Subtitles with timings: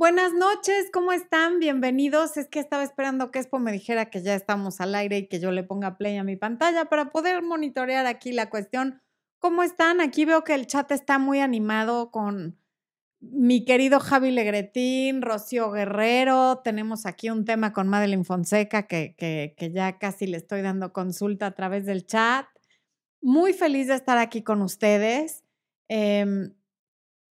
[0.00, 1.58] Buenas noches, ¿cómo están?
[1.58, 2.38] Bienvenidos.
[2.38, 5.40] Es que estaba esperando que Expo me dijera que ya estamos al aire y que
[5.40, 9.02] yo le ponga play a mi pantalla para poder monitorear aquí la cuestión.
[9.40, 10.00] ¿Cómo están?
[10.00, 12.58] Aquí veo que el chat está muy animado con
[13.20, 16.62] mi querido Javi Legretín, Rocío Guerrero.
[16.64, 21.44] Tenemos aquí un tema con Madeline Fonseca que, que, ya casi le estoy dando consulta
[21.44, 22.46] a través del chat.
[23.20, 25.44] Muy feliz de estar aquí con ustedes.
[25.88, 26.54] Em,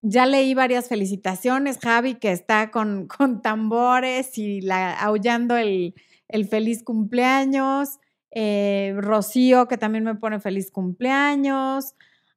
[0.01, 5.93] ya leí varias felicitaciones, Javi, que está con, con tambores y la, aullando el,
[6.27, 7.99] el feliz cumpleaños.
[8.33, 11.95] Eh, Rocío, que también me pone feliz cumpleaños.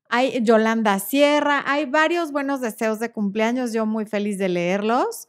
[0.08, 5.28] Hay Yolanda Sierra, hay varios buenos deseos de cumpleaños, yo muy feliz de leerlos.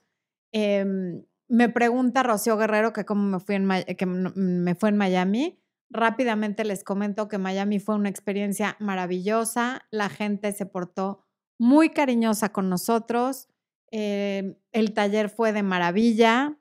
[0.52, 5.60] Em, me pregunta Rocío Guerrero que cómo me fui en, que me fue en Miami.
[5.92, 11.25] Rápidamente les comento que Miami fue una experiencia maravillosa, la gente se portó
[11.58, 13.48] muy cariñosa con nosotros.
[13.92, 16.58] Eh, el taller fue de maravilla.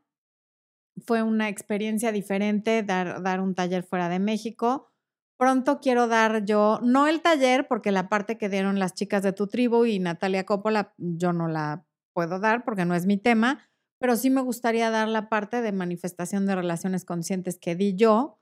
[1.04, 4.88] Fue una experiencia diferente dar, dar un taller fuera de México.
[5.36, 9.32] Pronto quiero dar yo, no el taller, porque la parte que dieron las chicas de
[9.32, 13.68] tu tribu y Natalia Coppola, yo no la puedo dar porque no es mi tema,
[13.98, 18.38] pero sí me gustaría dar la parte de manifestación de relaciones conscientes que di yo.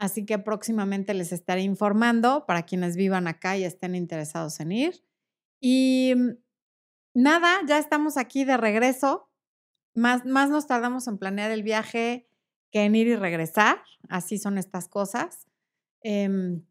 [0.00, 5.04] Así que próximamente les estaré informando para quienes vivan acá y estén interesados en ir.
[5.66, 6.36] Y mm,
[7.14, 9.30] nada, ya estamos aquí de regreso.
[9.94, 12.28] Más, más nos tardamos en planear el viaje
[12.70, 13.82] que en ir y regresar.
[14.10, 15.46] Así son estas cosas.
[16.02, 16.66] Em,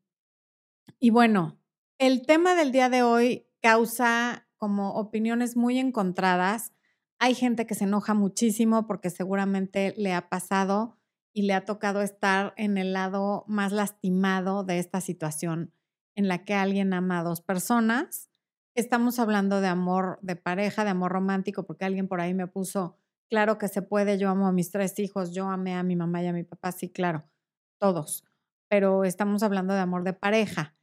[0.99, 1.59] y bueno,
[1.97, 6.71] el tema del día de hoy causa como opiniones muy encontradas.
[7.17, 10.99] Hay gente que se enoja muchísimo porque seguramente le ha pasado
[11.33, 15.73] y le ha tocado estar en el lado más lastimado de esta situación
[16.13, 18.29] en la que alguien ama a dos personas
[18.75, 22.97] estamos hablando de amor de pareja, de amor romántico, porque alguien por ahí me puso,
[23.29, 26.23] claro que se puede, yo amo a mis tres hijos, yo amé a mi mamá
[26.23, 27.23] y a mi papá, sí, claro,
[27.79, 28.23] todos,
[28.69, 30.75] pero estamos hablando de amor de pareja.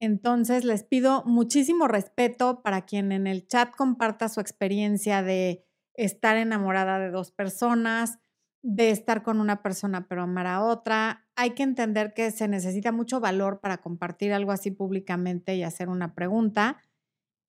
[0.00, 5.64] Entonces, les pido muchísimo respeto para quien en el chat comparta su experiencia de
[5.94, 8.18] estar enamorada de dos personas,
[8.62, 11.26] de estar con una persona pero amar a otra.
[11.36, 15.88] Hay que entender que se necesita mucho valor para compartir algo así públicamente y hacer
[15.88, 16.78] una pregunta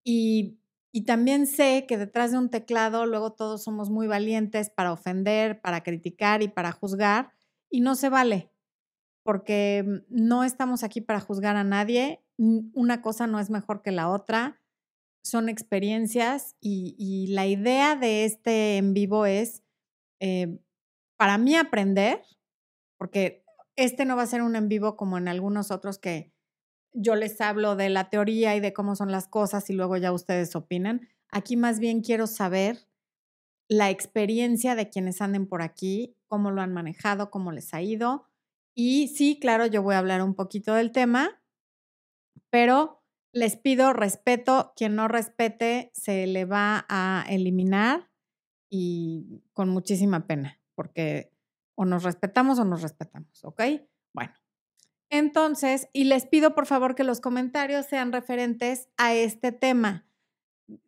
[0.08, 0.60] y,
[1.04, 5.82] también sé que detrás de un teclado luego todos somos muy valientes para ofender, para
[5.82, 7.32] criticar y para juzgar,
[7.68, 8.50] y no se vale,
[9.24, 13.90] porque mm, no estamos aquí para juzgar a nadie, una cosa no es mejor que
[13.90, 14.60] la otra,
[15.24, 19.64] son experiencias y, la idea de este en vivo es,
[20.20, 20.60] eh,
[21.18, 22.22] para mí, aprender,
[22.96, 23.44] porque
[23.74, 26.32] este no va a ser un en vivo como en algunos otros que
[26.96, 30.12] yo les hablo de la teoría y de cómo son las cosas y luego ya
[30.12, 31.08] ustedes opinan.
[31.30, 32.88] Aquí más bien quiero saber
[33.68, 38.26] la experiencia de quienes anden por aquí, cómo lo han manejado, cómo les ha ido.
[38.74, 41.42] Y sí, claro, yo voy a hablar un poquito del tema,
[42.50, 43.02] pero
[43.32, 44.72] les pido respeto.
[44.76, 48.10] Quien no respete se le va a eliminar
[48.70, 51.32] y con muchísima pena, porque
[51.74, 53.62] o nos respetamos o nos respetamos, ¿ok?
[54.14, 54.32] Bueno,
[55.10, 60.06] entonces, y les pido por favor que los comentarios sean referentes a este tema.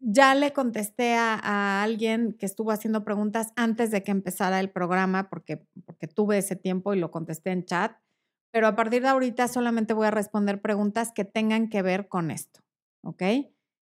[0.00, 5.28] Ya le contesté a, alguien que estuvo haciendo preguntas antes de que empezara el programa,
[5.30, 7.96] porque, porque tuve ese tiempo y lo contesté en chat,
[8.50, 12.32] pero a partir de ahorita solamente voy a responder preguntas que tengan que ver con
[12.32, 12.60] esto,
[13.04, 13.22] ¿ok?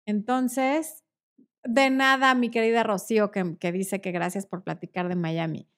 [0.07, 1.03] Entonces,
[1.63, 5.69] de nada, mi querida Rocío, que, que dice que gracias por platicar de Miami.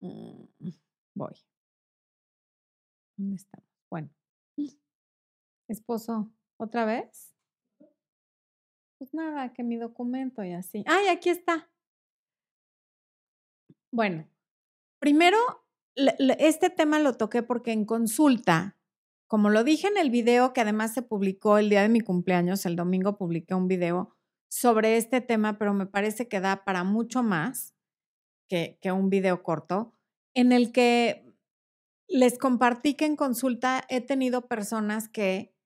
[0.00, 0.70] Mm,
[1.14, 1.34] voy.
[3.16, 3.68] ¿Dónde estamos?
[3.90, 4.10] Bueno.
[5.68, 7.34] Esposo, ¿otra vez?
[8.98, 10.84] Pues nada, que mi documento y así.
[10.86, 11.70] ¡Ay, aquí está!
[13.90, 14.28] Bueno,
[14.98, 15.38] primero,
[16.38, 18.78] este tema lo toqué porque en consulta,
[19.26, 22.64] como lo dije en el video que además se publicó el día de mi cumpleaños,
[22.64, 24.14] el domingo publiqué un video
[24.48, 27.74] sobre este tema, pero me parece que da para mucho más
[28.48, 29.94] que, que un video corto,
[30.34, 31.31] en el que
[32.12, 35.56] les compartí que en consulta he tenido personas que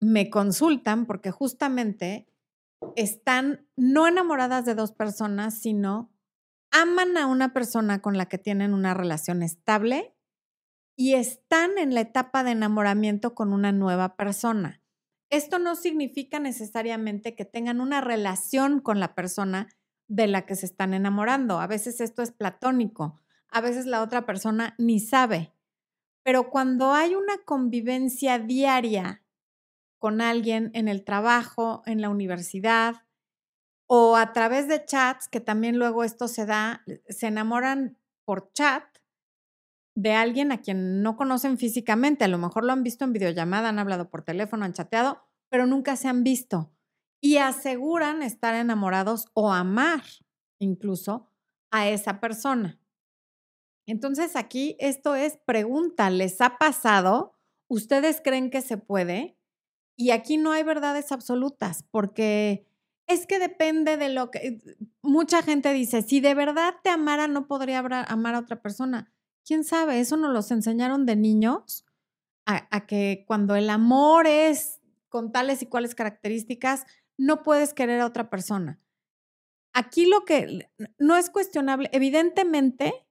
[0.00, 2.28] me consultan porque justamente
[2.96, 6.12] están no enamoradas de dos personas, sino
[6.70, 10.14] aman a una persona con la que tienen una relación estable
[10.96, 14.82] y están en la etapa de enamoramiento con una nueva persona.
[15.30, 19.68] Esto no significa necesariamente que tengan una relación con la persona
[20.08, 21.60] de la que se están enamorando.
[21.60, 23.20] A veces esto es platónico,
[23.50, 25.52] a veces la otra persona ni sabe.
[26.28, 29.24] Pero cuando hay una convivencia diaria
[29.98, 32.96] con alguien en el trabajo, en la universidad,
[33.86, 37.96] o a través de chats, que también luego esto se da, se enamoran
[38.26, 38.84] por chat
[39.94, 42.26] de alguien a quien no conocen físicamente.
[42.26, 45.66] A lo mejor lo han visto en videollamada, han hablado por teléfono, han chateado, pero
[45.66, 46.70] nunca se han visto.
[47.22, 50.02] Y aseguran estar enamorados o amar
[50.58, 51.30] incluso
[51.70, 52.78] a esa persona.
[53.88, 57.32] Entonces aquí esto es pregunta, ¿les ha pasado?
[57.68, 59.38] ¿Ustedes creen que se puede?
[59.96, 62.66] Y aquí no hay verdades absolutas, porque
[63.06, 64.58] es que depende de lo que...
[65.00, 69.10] Mucha gente dice, si de verdad te amara, no podría amar a otra persona.
[69.42, 70.00] ¿Quién sabe?
[70.00, 71.86] Eso nos los enseñaron de niños,
[72.44, 76.84] a, a que cuando el amor es con tales y cuales características,
[77.16, 78.82] no puedes querer a otra persona.
[79.72, 83.07] Aquí lo que no es cuestionable, evidentemente,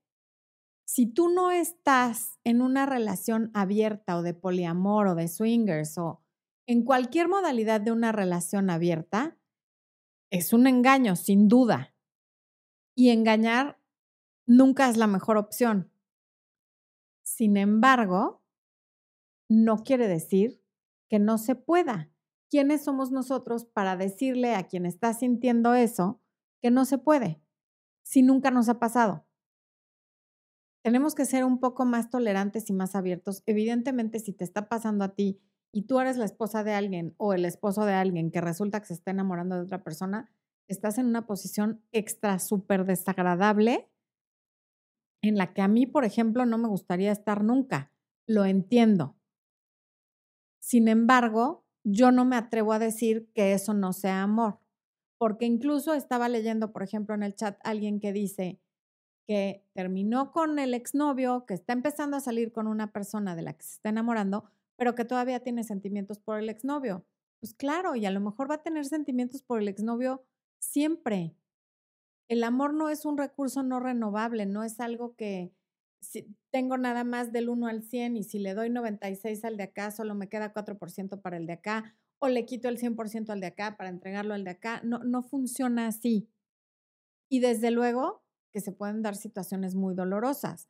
[0.87, 6.23] si tú no estás en una relación abierta o de poliamor o de swingers o
[6.65, 9.37] en cualquier modalidad de una relación abierta,
[10.31, 11.93] es un engaño, sin duda.
[12.95, 13.81] Y engañar
[14.45, 15.91] nunca es la mejor opción.
[17.21, 18.41] Sin embargo,
[19.49, 20.63] no quiere decir
[21.09, 22.09] que no se pueda.
[22.49, 26.21] ¿Quiénes somos nosotros para decirle a quien está sintiendo eso
[26.61, 27.41] que no se puede
[28.03, 29.26] si nunca nos ha pasado?
[30.83, 33.43] Tenemos que ser un poco más tolerantes y más abiertos.
[33.45, 35.41] Evidentemente, si te está pasando a ti
[35.71, 38.87] y tú eres la esposa de alguien o el esposo de alguien que resulta que
[38.87, 40.29] se está enamorando de otra persona,
[40.67, 43.89] estás en una posición extra súper desagradable
[45.21, 47.91] en la que a mí, por ejemplo, no me gustaría estar nunca.
[48.27, 49.15] Lo entiendo.
[50.59, 54.59] Sin embargo, yo no me atrevo a decir que eso no sea amor,
[55.17, 58.59] porque incluso estaba leyendo, por ejemplo, en el chat alguien que dice
[59.27, 63.53] que terminó con el exnovio, que está empezando a salir con una persona de la
[63.53, 64.45] que se está enamorando,
[64.77, 67.05] pero que todavía tiene sentimientos por el exnovio.
[67.41, 70.23] Pues claro, y a lo mejor va a tener sentimientos por el exnovio
[70.59, 71.35] siempre.
[72.29, 75.51] El amor no es un recurso no renovable, no es algo que
[75.99, 79.63] si tengo nada más del 1 al 100 y si le doy 96 al de
[79.63, 83.41] acá, solo me queda 4% para el de acá, o le quito el 100% al
[83.41, 84.81] de acá para entregarlo al de acá.
[84.83, 86.29] No, no funciona así.
[87.29, 90.67] Y desde luego que se pueden dar situaciones muy dolorosas.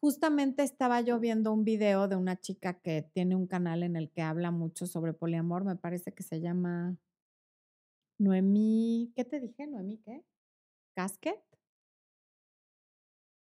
[0.00, 4.10] Justamente estaba yo viendo un video de una chica que tiene un canal en el
[4.10, 6.96] que habla mucho sobre poliamor, me parece que se llama
[8.18, 9.66] Noemí, ¿qué te dije?
[9.66, 10.24] Noemí, ¿qué?
[10.94, 11.40] Casket.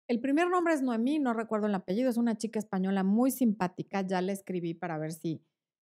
[0.07, 4.01] El primer nombre es Noemí, no recuerdo el apellido, es una chica española muy simpática,
[4.01, 5.41] ya le escribí para ver si,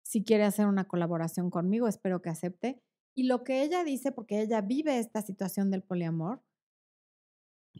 [0.03, 2.81] si quiere hacer una colaboración conmigo, espero que acepte.
[3.15, 6.41] Y lo que ella dice, porque ella vive esta situación del poliamor,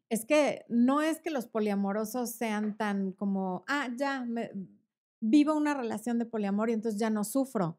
[0.10, 4.26] es que no es que los poliamorosos sean tan como, ah, ya,
[5.22, 7.78] vivo una relación de poliamor y entonces ya no sufro.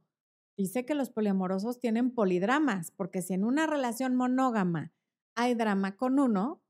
[0.57, 4.93] Dice que los poliamorosos tienen polidramas, porque si en una relación monógama
[5.35, 6.63] hay drama con uno,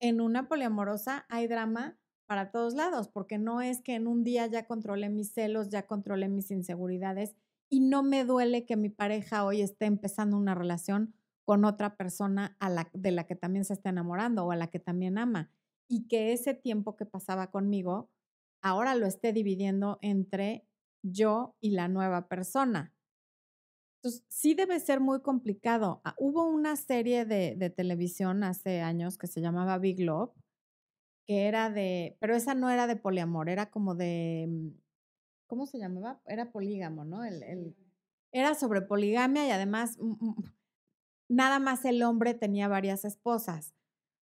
[0.00, 1.96] en una poliamorosa hay drama
[2.26, 5.86] para todos lados, porque no es que en un día ya controlé mis celos, ya
[5.86, 7.34] controlé mis inseguridades
[7.70, 11.14] y no me duele que mi pareja hoy esté empezando una relación
[11.48, 14.66] con otra persona a la, de la que también se está enamorando o a la
[14.66, 15.50] que también ama.
[15.88, 18.10] Y que ese tiempo que pasaba conmigo,
[18.62, 20.68] ahora lo esté dividiendo entre
[21.02, 22.94] yo y la nueva persona.
[23.96, 26.02] Entonces, sí debe ser muy complicado.
[26.04, 30.34] Ah, hubo una serie de, de televisión hace años que se llamaba Big Love,
[31.26, 34.68] que era de, pero esa no era de poliamor, era como de, mm,
[35.46, 36.20] ¿cómo se llamaba?
[36.26, 37.24] Era polígamo, ¿no?
[37.24, 37.74] El, el,
[38.32, 40.57] era sobre poligamia y además mm, mm,
[41.28, 43.74] nada más el hombre tenía varias esposas.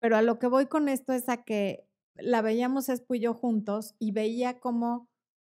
[0.01, 3.33] Pero a lo que voy con esto es a que la veíamos Espo y yo
[3.33, 5.09] juntos y veía como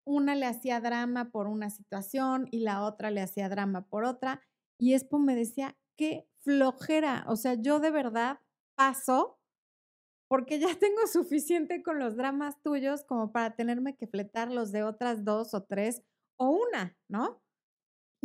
[0.06, 4.42] una le hacía drama por una situación y la otra le hacía drama por otra.
[4.80, 7.26] Y Espo me decía, qué flojera.
[7.28, 8.40] O sea, yo de verdad
[8.76, 9.40] paso
[10.28, 14.84] porque ya tengo suficiente con los dramas tuyos como para tenerme que fletar los de
[14.84, 16.02] otras dos o tres
[16.38, 17.42] o una, ¿no?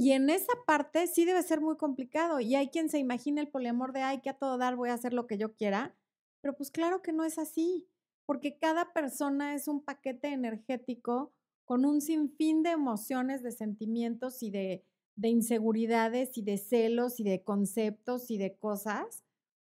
[0.01, 2.41] Y en esa parte sí debe ser muy complicado.
[2.41, 4.95] Y hay quien se imagina el poliamor de, ay, que a todo dar voy a
[4.95, 5.95] hacer lo que yo quiera.
[6.41, 7.87] Pero pues claro que no es así,
[8.25, 11.35] porque cada persona es un paquete energético
[11.67, 17.25] con un sinfín de emociones, de sentimientos y de, de inseguridades y de celos y
[17.25, 19.23] de conceptos y de cosas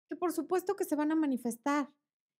[0.08, 1.90] que por supuesto que se van a manifestar.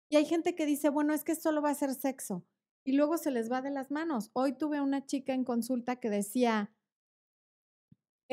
[0.09, 2.43] Y hay gente que dice, bueno, es que solo va a ser sexo.
[2.85, 4.31] Y luego se les va de las manos.
[4.33, 6.73] Hoy tuve una chica en consulta que decía,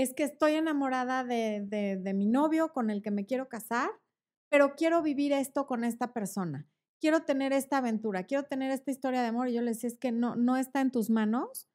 [0.01, 3.89] es que estoy enamorada de, mi novio con el que me quiero casar,
[4.49, 6.69] pero quiero vivir esto con esta persona.
[7.01, 9.49] Quiero tener esta aventura, quiero tener esta historia de amor.
[9.49, 11.67] Y yo le decía, es que no, no está en tus manos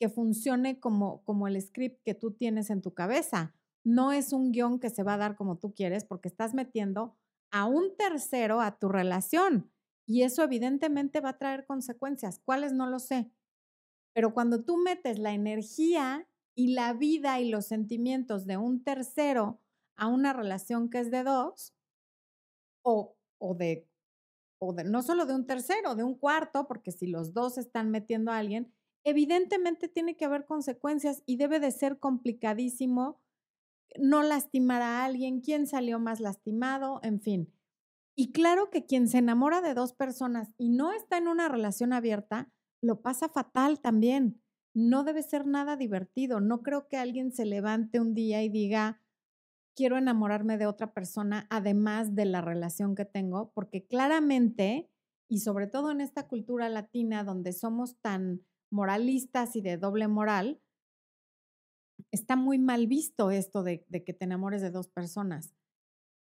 [0.00, 3.54] que funcione como, como el script que tú tienes en tu cabeza.
[3.84, 7.16] no es un guion que se va a dar como tú quieres porque estás metiendo
[7.52, 9.70] a un tercero a tu relación
[10.04, 12.40] y eso evidentemente va a traer consecuencias.
[12.44, 12.72] ¿Cuáles?
[12.72, 13.30] No lo sé.
[14.14, 16.27] Pero cuando tú metes la energía
[16.58, 19.60] y la vida y los sentimientos de un tercero
[19.96, 21.72] a una relación que es de dos,
[22.82, 23.86] o, o, de,
[24.58, 27.90] o de, no solo de un tercero, de un cuarto, porque si los dos están
[27.92, 28.72] metiendo a alguien,
[29.04, 33.20] evidentemente tiene que haber consecuencias y debe de ser complicadísimo
[33.98, 37.54] no lastimar a alguien, quién salió más lastimado, en fin.
[38.16, 41.92] Y claro que quien se enamora de dos personas y no está en una relación
[41.92, 42.50] abierta,
[42.82, 44.42] lo pasa fatal también.
[44.80, 46.38] No debe ser nada divertido.
[46.38, 49.02] No creo que alguien se levante un día y diga,
[49.74, 54.88] quiero enamorarme de otra persona además de la relación que tengo, porque claramente,
[55.28, 60.60] y sobre todo en esta cultura latina donde somos tan moralistas y de doble moral,
[62.12, 65.56] está muy mal visto esto de, que te enamores de dos personas.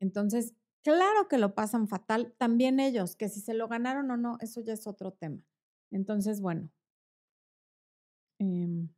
[0.01, 4.39] Entonces, claro que lo pasan fatal, también ellos, que si se lo ganaron o no,
[4.41, 5.45] eso ya es otro tema.
[5.91, 6.71] Entonces, bueno.
[8.41, 8.89] Em,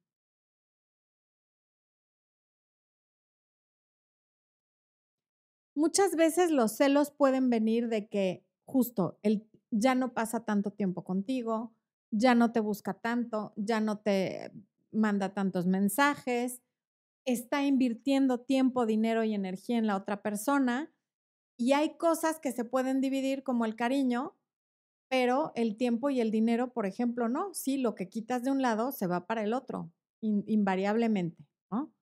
[5.75, 11.02] muchas veces los celos pueden venir de que justo él ya no pasa tanto tiempo
[11.04, 11.75] contigo,
[12.11, 14.52] ya no te busca tanto, ya no te
[14.92, 16.61] manda tantos mensajes,
[17.25, 20.92] está invirtiendo tiempo, dinero y energía en la otra persona
[21.58, 24.37] y hay cosas que se pueden dividir como el cariño,
[25.12, 27.52] pero el tiempo y el dinero, por ejemplo, no.
[27.52, 29.92] Sí, lo que quitas de un lado se va para el otro,
[30.23, 31.92] invariablemente, ¿no?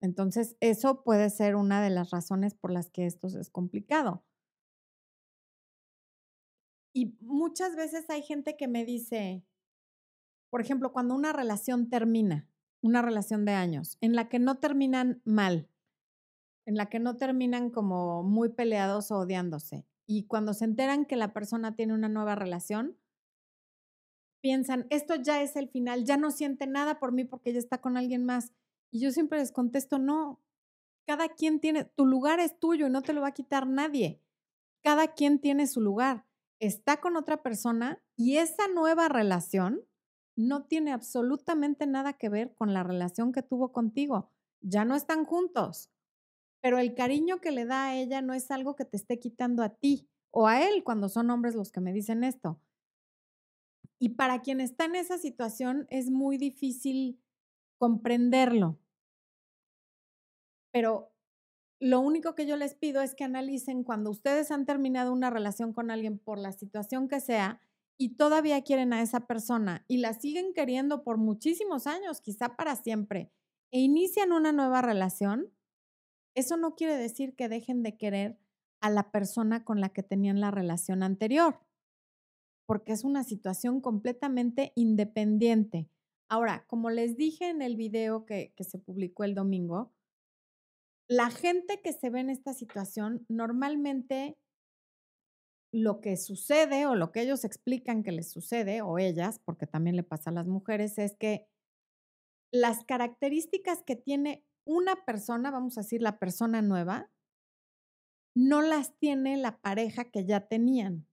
[0.00, 4.24] Entonces, eso puede ser una de las razones por las que esto es complicado.
[6.92, 9.44] Y muchas veces hay gente que me dice,
[10.50, 12.48] por ejemplo, cuando una relación termina,
[12.82, 15.68] una relación de años, en la que no terminan mal,
[16.66, 21.14] en la que no terminan como muy peleados o odiándose, y cuando se enteran que
[21.14, 22.98] la persona tiene una nueva relación,
[24.40, 27.80] piensan, esto ya es el final, ya no siente nada por mí porque ya está
[27.80, 28.52] con alguien más.
[28.90, 30.40] Y yo siempre les contesto, no,
[31.06, 34.20] cada quien tiene, tu lugar es tuyo y no te lo va a quitar nadie.
[34.82, 36.26] Cada quien tiene su lugar,
[36.58, 39.84] está con otra persona y esa nueva relación
[40.34, 44.32] no tiene absolutamente nada que ver con la relación que tuvo contigo.
[44.60, 45.88] Ya no están juntos,
[46.60, 49.62] pero el cariño que le da a ella no es algo que te esté quitando
[49.62, 52.60] a ti o a él cuando son hombres los que me dicen esto.
[53.98, 57.20] Y para quien está en esa situación es muy difícil
[57.78, 58.78] comprenderlo.
[60.72, 61.12] Pero
[61.80, 65.72] lo único que yo les pido es que analicen cuando ustedes han terminado una relación
[65.72, 67.60] con alguien por la situación que sea
[67.98, 72.76] y todavía quieren a esa persona y la siguen queriendo por muchísimos años, quizá para
[72.76, 73.30] siempre,
[73.70, 75.52] e inician una nueva relación,
[76.34, 78.38] eso no quiere decir que dejen de querer
[78.80, 81.60] a la persona con la que tenían la relación anterior,
[82.66, 85.88] porque es una situación completamente independiente.
[86.28, 89.92] Ahora, como les dije en el video que, se publicó el domingo,
[91.08, 94.38] la gente que se ve en esta situación normalmente
[95.72, 99.96] lo que sucede o lo que ellos explican que les sucede, o ellas, porque también
[99.96, 101.48] le pasa a las mujeres, es que
[102.52, 107.10] las características que tiene una persona, vamos a decir la persona nueva,
[108.36, 111.08] no las tiene la pareja que ya tenían.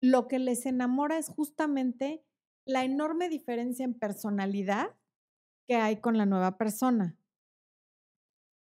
[0.00, 2.24] Lo que les enamora es justamente
[2.64, 4.94] la enorme diferencia en personalidad
[5.66, 7.18] que hay con la nueva persona.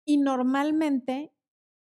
[0.05, 1.33] Y normalmente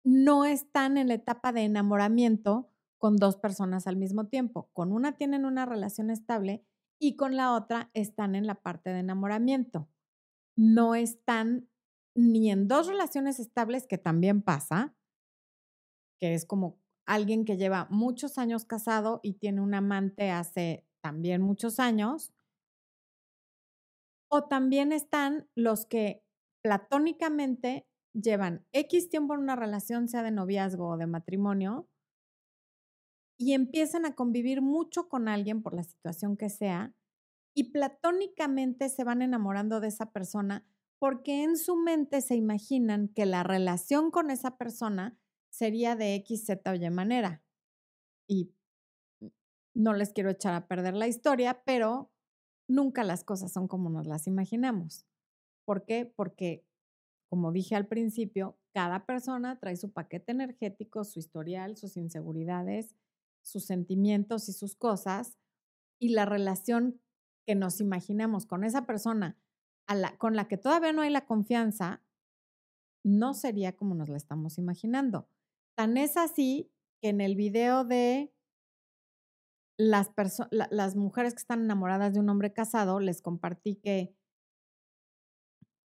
[0.05, 4.71] no están en la etapa de enamoramiento con dos personas al mismo tiempo.
[4.73, 6.65] Con una tienen una relación estable
[7.01, 9.89] y con la otra están en la parte de enamoramiento.
[10.57, 11.69] No están
[12.17, 14.95] ni en dos relaciones estables, que también pasa,
[16.21, 21.43] que es como alguien que lleva muchos años casado y tiene un amante hace también
[21.43, 22.33] muchos años.
[24.31, 26.25] O también están los que
[26.63, 31.89] platónicamente llevan X tiempo en una relación, sea de noviazgo o de matrimonio,
[33.39, 36.95] y empiezan a convivir mucho con alguien por la situación que sea,
[37.55, 40.67] y platónicamente se van enamorando de esa persona
[40.99, 45.19] porque en su mente se imaginan que la relación con esa persona
[45.51, 47.43] sería de X, Z o Y manera.
[48.29, 48.53] Y
[49.75, 52.11] no les quiero echar a perder la historia, pero
[52.69, 55.07] nunca las cosas son como nos las imaginamos.
[55.65, 56.07] ¿Por qué?
[56.07, 56.65] Porque,
[57.29, 62.97] como dije al principio, cada persona trae su paquete energético, su historial, sus inseguridades,
[63.43, 65.39] sus sentimientos y sus cosas,
[66.01, 67.01] y la relación
[67.47, 69.39] que nos imaginamos con esa persona
[70.19, 72.03] con la que todavía no hay la confianza,
[73.05, 75.29] no sería como nos la estamos imaginando.
[75.77, 78.33] Tan es así que en el video de
[79.77, 80.11] las,
[80.51, 84.17] las mujeres que están enamoradas de un hombre casado, les compartí que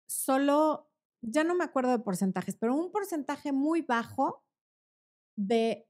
[0.08, 4.44] solo, ya no me acuerdo de porcentajes, pero un porcentaje muy bajo
[5.38, 5.88] de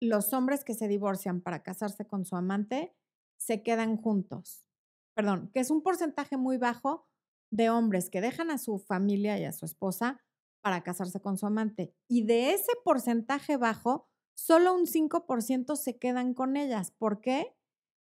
[0.00, 2.96] los hombres que se divorcian para casarse con su amante
[3.36, 4.66] se quedan juntos.
[5.14, 7.08] Perdón, que es un porcentaje muy bajo
[7.54, 10.20] de hombres que dejan a su familia y a su esposa
[10.60, 11.94] para casarse con su amante.
[12.08, 16.90] Y de ese porcentaje bajo, solo un 5% se quedan con ellas.
[16.90, 17.54] ¿Por qué?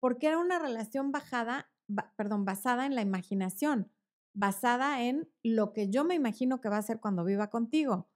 [0.00, 1.70] Porque era una relación bajada,
[2.16, 3.92] perdón, basada en la imaginación,
[4.34, 8.10] basada en lo que yo me imagino que va a ser cuando viva contigo.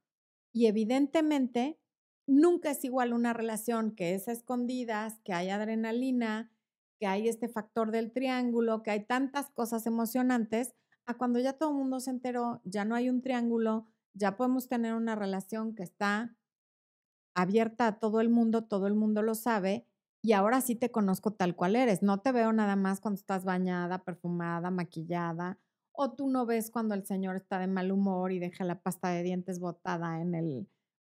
[0.52, 1.78] Y evidentemente,
[2.26, 6.50] nunca es igual una relación que es a escondidas, que hay adrenalina,
[6.98, 10.74] que hay este factor del triángulo, que hay tantas cosas emocionantes,
[11.06, 14.68] a cuando ya todo el mundo se enteró, ya no hay un triángulo, ya podemos
[14.68, 16.36] tener una relación que está
[17.34, 19.86] abierta a todo el mundo, todo el mundo lo sabe
[20.22, 22.02] y ahora sí te conozco tal cual eres.
[22.02, 25.58] No te veo nada más cuando estás bañada, perfumada, maquillada,
[25.92, 29.08] o tú no ves cuando el señor está de mal humor y deja la pasta
[29.10, 30.68] de dientes botada en el,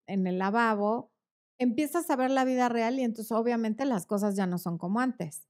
[0.06, 1.12] en el lavabo.
[1.58, 5.00] Empiezas a ver la vida real y entonces obviamente las cosas ya no son como
[5.00, 5.47] antes.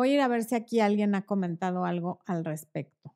[0.00, 3.14] Voy a ir a ver si aquí alguien ha comentado algo al respecto.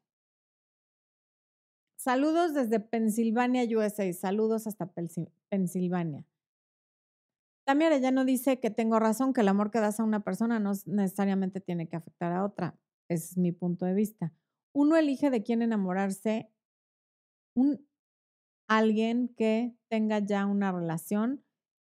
[1.97, 4.13] Saludos desde Pensilvania, USA.
[4.13, 4.93] Saludos hasta
[5.49, 6.27] Pensilvania.
[7.65, 10.73] También no dice que tengo razón, que el amor que das a una persona no
[10.85, 12.79] necesariamente tiene que afectar a otra.
[13.09, 14.35] Ese es mi punto de vista.
[14.75, 16.53] Uno elige de quién enamorarse,
[17.57, 17.89] un,
[18.69, 21.47] alguien que tenga ya una relación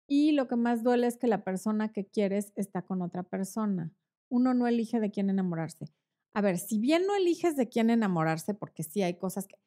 [0.08, 3.92] y lo que más duele es que la persona que quieres está con otra persona.
[4.30, 5.92] Uno no elige de quién enamorarse.
[6.34, 9.58] A ver, si bien no eliges de quién enamorarse, porque sí hay cosas que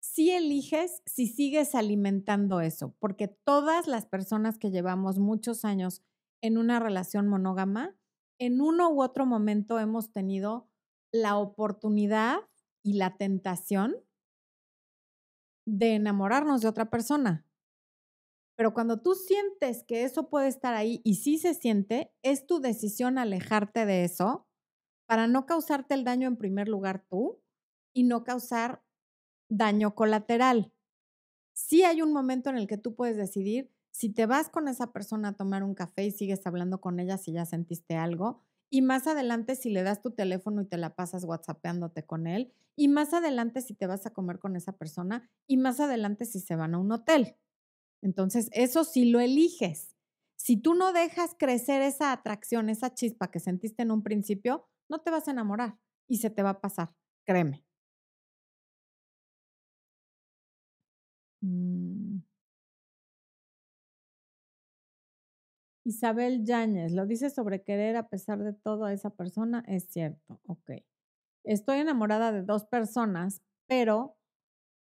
[0.00, 6.02] si eliges si sigues alimentando eso, porque todas las personas que llevamos muchos años
[6.40, 7.96] en una relación monógama,
[8.38, 10.68] en uno u otro momento hemos tenido
[11.12, 12.38] la oportunidad
[12.82, 13.96] y la tentación
[15.66, 17.47] de enamorarnos de otra persona.
[18.58, 22.58] Pero cuando tú sientes que eso puede estar ahí y sí se siente, es tu
[22.60, 24.48] decisión alejarte de eso
[25.06, 27.40] para no causarte el daño en primer lugar tú
[27.94, 28.82] y no causar
[29.50, 30.72] daño colateral.
[31.54, 34.92] Sí hay un momento en el que tú puedes decidir si te vas con esa
[34.92, 38.82] persona a tomar un café y sigues hablando con ella si ya sentiste algo, y
[38.82, 42.88] más adelante si le das tu teléfono y te la pasas whatsappeándote con él, y
[42.88, 46.56] más adelante si te vas a comer con esa persona, y más adelante si se
[46.56, 47.36] van a un hotel.
[48.02, 49.94] Entonces, eso sí lo eliges.
[50.36, 55.00] Si tú no dejas crecer esa atracción, esa chispa que sentiste en un principio, no
[55.00, 56.92] te vas a enamorar y se te va a pasar,
[57.26, 57.64] créeme.
[61.44, 62.20] Mm.
[65.86, 70.40] Isabel Yáñez, lo dice sobre querer a pesar de todo a esa persona, es cierto,
[70.46, 70.72] ok.
[71.44, 74.17] Estoy enamorada de dos personas, pero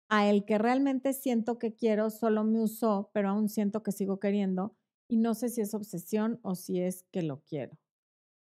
[0.10, 4.19] a el que realmente siento que quiero solo me usó, pero aún siento que sigo
[4.19, 4.76] queriendo
[5.08, 7.78] y no sé si es obsesión o si es que lo quiero.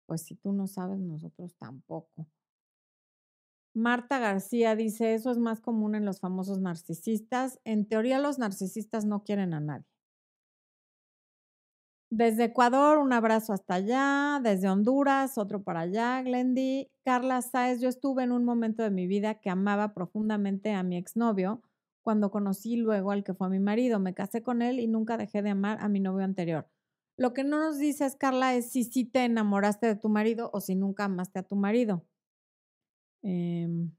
[0.07, 2.29] Pues si tú no sabes, nosotros tampoco.
[3.75, 7.61] Marta García dice, eso es más común en los famosos narcisistas.
[7.65, 9.87] En teoría los narcisistas no quieren a nadie.
[12.11, 14.41] Desde Ecuador, un abrazo hasta allá.
[14.43, 16.89] Desde Honduras, otro para allá, Glendy.
[17.05, 20.97] Carla Sáez, yo estuve en un momento de mi vida que amaba profundamente a mi
[20.97, 21.63] exnovio
[22.03, 23.99] cuando conocí luego al que fue mi marido.
[23.99, 26.69] Me casé con él y nunca dejé de amar a mi novio anterior.
[27.17, 30.61] Lo que no nos dices, Carla, es si sí te enamoraste de tu marido o
[30.61, 32.05] si nunca amaste a tu marido.
[33.23, 33.91] Em,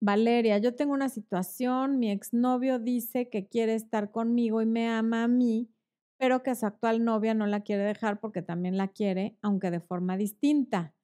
[0.00, 5.24] Valeria, yo tengo una situación, mi exnovio dice que quiere estar conmigo y me ama
[5.24, 5.70] a mí,
[6.18, 9.80] pero que su actual novia no la quiere dejar porque también la quiere, aunque de
[9.80, 10.94] forma distinta.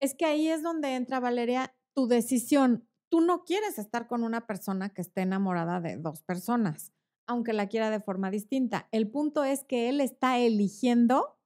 [0.00, 2.88] Es que ahí es donde entra, Valeria, tu decisión.
[3.10, 6.92] Tú no quieres estar con una persona que esté enamorada de dos personas,
[7.26, 8.88] aunque la quiera de forma distinta.
[8.92, 11.38] El punto es que él está eligiendo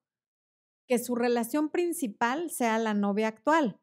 [0.88, 3.80] que su relación principal sea la novia actual.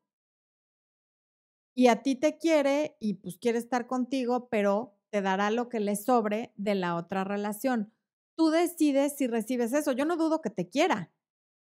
[1.77, 5.79] Y a ti te quiere y pues quiere estar contigo, pero te dará lo que
[5.79, 7.93] le sobre de la otra relación.
[8.35, 9.91] Tú decides si recibes eso.
[9.91, 11.11] Yo no dudo que te quiera,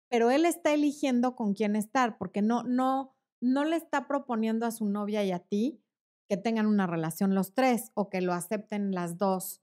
[0.08, 4.70] pero él está eligiendo con quién estar, porque no, no, no le está proponiendo a
[4.70, 5.82] su novia y a ti
[6.28, 9.62] que tengan una relación los tres o que lo acepten las dos,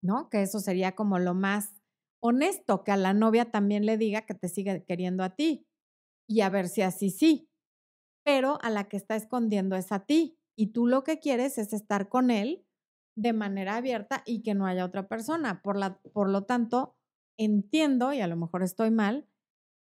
[0.00, 0.28] ¿no?
[0.30, 1.74] Que eso sería como lo más
[2.22, 5.66] honesto, que a la novia también le diga que te sigue queriendo a ti
[6.28, 7.48] y a ver si así sí,
[8.24, 10.38] pero a la que está escondiendo es a ti.
[10.56, 12.64] y tú lo que quieres es estar con él
[13.16, 15.62] de manera abierta y que no haya otra persona.
[15.62, 16.96] Por, la, por lo tanto,
[17.38, 19.28] entiendo, y a lo mejor estoy mal,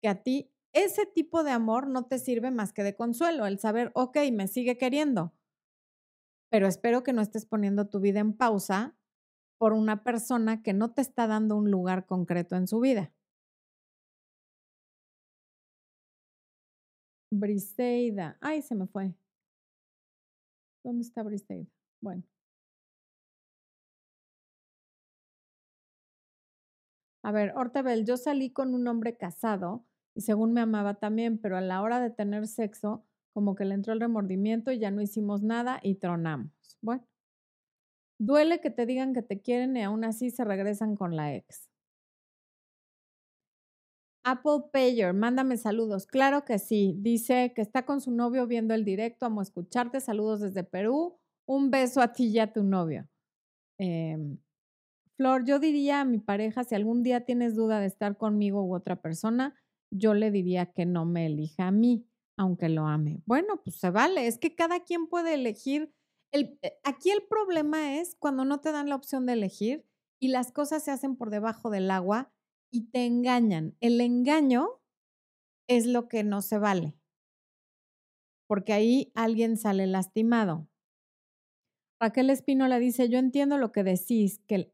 [0.02, 3.60] que a ti ese tipo de amor no te sirve más que de consuelo, el
[3.60, 5.34] saber, ok, me sigue queriendo,
[6.50, 8.98] pero espero que no estés poniendo tu vida en pausa
[9.58, 13.12] por una persona que no te está dando un lugar concreto en su vida.
[17.32, 18.38] Briseida.
[18.42, 19.14] Ay, se me fue.
[20.84, 21.68] ¿Dónde está Briseida?
[22.02, 22.24] Bueno.
[27.24, 29.86] A ver, Ortebel, yo salí con un hombre casado
[30.16, 33.76] y según me amaba también, pero a la hora de tener sexo, como que le
[33.76, 36.52] entró el remordimiento y ya no hicimos nada y tronamos.
[36.82, 37.06] Bueno,
[38.20, 41.70] duele que te digan que te quieren y aún así se regresan con la ex.
[44.30, 46.06] Apple Payer, mándame saludos.
[46.06, 46.94] Claro que sí.
[46.98, 49.26] Dice que está con su novio viendo el directo.
[49.26, 50.02] Amo escucharte.
[50.02, 51.18] Saludos desde Perú.
[51.46, 53.08] Un beso a ti y a tu novio.
[53.80, 54.18] Eh,
[55.16, 58.76] Flor, yo diría a mi pareja, si algún día tienes duda de estar conmigo u
[58.76, 59.56] otra persona,
[59.92, 62.06] yo le diría que no me elija a mí,
[62.38, 63.22] aunque lo ame.
[63.26, 65.94] Bueno, pues se vale, es que cada quien puede elegir.
[66.34, 69.86] El, eh, aquí el problema es cuando no te dan la opción de elegir
[70.20, 72.30] y las cosas se hacen por debajo del agua
[72.72, 73.76] y te engañan.
[73.80, 74.82] El engaño
[75.68, 76.96] es lo que no se vale,
[78.48, 80.68] porque ahí alguien sale lastimado.
[82.00, 84.72] Raquel Espino dice, yo entiendo lo que decís, que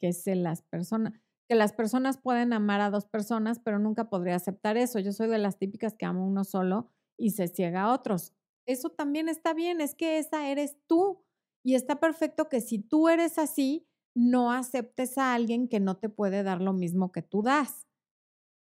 [0.00, 1.12] que es las personas,
[1.48, 4.98] que las personas pueden amar a dos personas, pero nunca podría aceptar eso.
[5.00, 8.32] Yo soy de las típicas que amo uno solo y se ciega a otros.
[8.66, 11.24] Eso también está bien, es que esa eres tú
[11.64, 13.87] y está perfecto que si tú eres así,
[14.18, 17.86] no aceptes a alguien que no te puede dar lo mismo que tú das.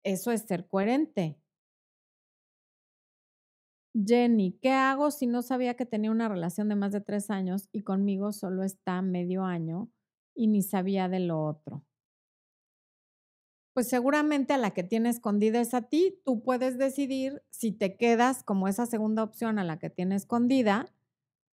[0.04, 1.38] Eso es ser coherente.
[3.94, 7.68] Jenny, ¿qué hago si no sabía que tenía una relación de más de tres años
[7.72, 9.88] y conmigo solo está medio año?
[10.34, 11.84] y ni sabía de lo otro.
[13.72, 16.20] Pues seguramente a la que tiene escondida es a ti.
[16.24, 20.92] Tú puedes decidir si te quedas como esa segunda opción a la que tiene escondida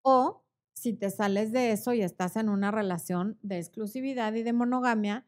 [0.02, 4.52] o si te sales de eso y estás en una relación de exclusividad y de
[4.52, 5.26] monogamia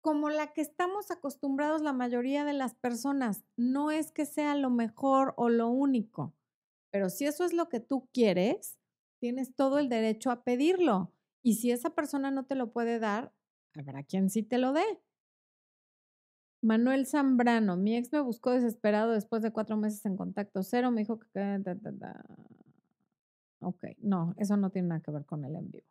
[0.00, 3.44] como la que estamos acostumbrados la mayoría de las personas.
[3.56, 6.34] No es que sea lo mejor o lo único,
[6.90, 8.78] pero si eso es lo que tú quieres,
[9.20, 11.12] tienes todo el derecho a pedirlo.
[11.42, 13.32] Y si esa persona no te lo puede dar,
[13.78, 14.84] habrá quien sí te lo dé.
[16.62, 21.00] Manuel Zambrano, mi ex me buscó desesperado después de cuatro meses en contacto cero, me
[21.02, 21.28] dijo que...
[23.60, 25.86] Ok, no, eso no tiene nada que ver con el en vivo.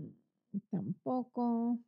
[0.00, 1.78] Mm, tampoco.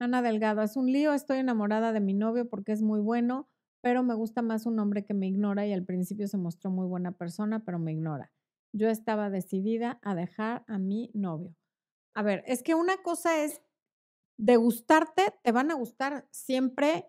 [0.00, 3.48] Ana Delgado, es un lío, estoy enamorada de mi novio porque es muy bueno,
[3.80, 6.86] pero me gusta más un hombre que me ignora y al principio se mostró muy
[6.86, 8.32] buena persona, pero me ignora.
[8.72, 11.54] Yo estaba decidida a dejar a mi novio.
[12.14, 13.62] A ver, es que una cosa es
[14.38, 17.06] de gustarte, te van a gustar siempre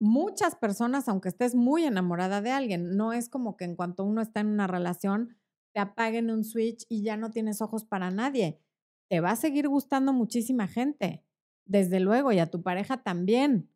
[0.00, 2.96] muchas personas, aunque estés muy enamorada de alguien.
[2.96, 5.36] No es como que en cuanto uno está en una relación,
[5.72, 8.60] te apaguen un switch y ya no tienes ojos para nadie.
[9.08, 11.24] Te va a seguir gustando muchísima gente,
[11.66, 13.70] desde luego, y a tu pareja también.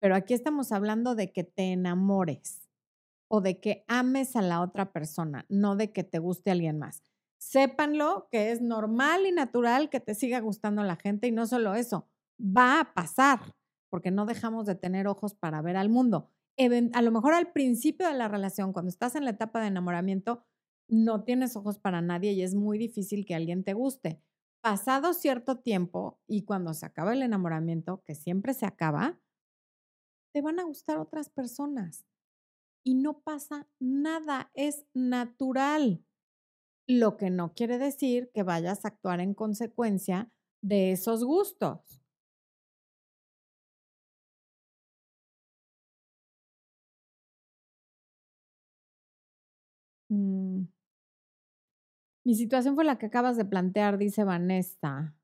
[0.00, 2.68] Pero aquí estamos hablando de que te enamores
[3.28, 7.02] o de que ames a la otra persona, no de que te guste alguien más.
[7.38, 11.74] Sépanlo que es normal y natural que te siga gustando la gente y no solo
[11.74, 12.08] eso,
[12.40, 13.55] va a pasar
[13.90, 16.30] porque no dejamos de tener ojos para ver al mundo.
[16.92, 20.44] A lo mejor al principio de la relación, cuando estás en la etapa de enamoramiento,
[20.88, 24.22] no tienes ojos para nadie y es muy difícil que alguien te guste.
[24.62, 29.20] Pasado cierto tiempo y cuando se acaba el enamoramiento, que siempre se acaba,
[30.32, 32.06] te van a gustar otras personas.
[32.84, 36.04] Y no pasa nada, es natural.
[36.86, 42.00] Lo que no quiere decir que vayas a actuar en consecuencia de esos gustos.
[50.16, 50.66] Mm.
[52.24, 55.16] Mi situación fue la que acabas de plantear, dice Vanessa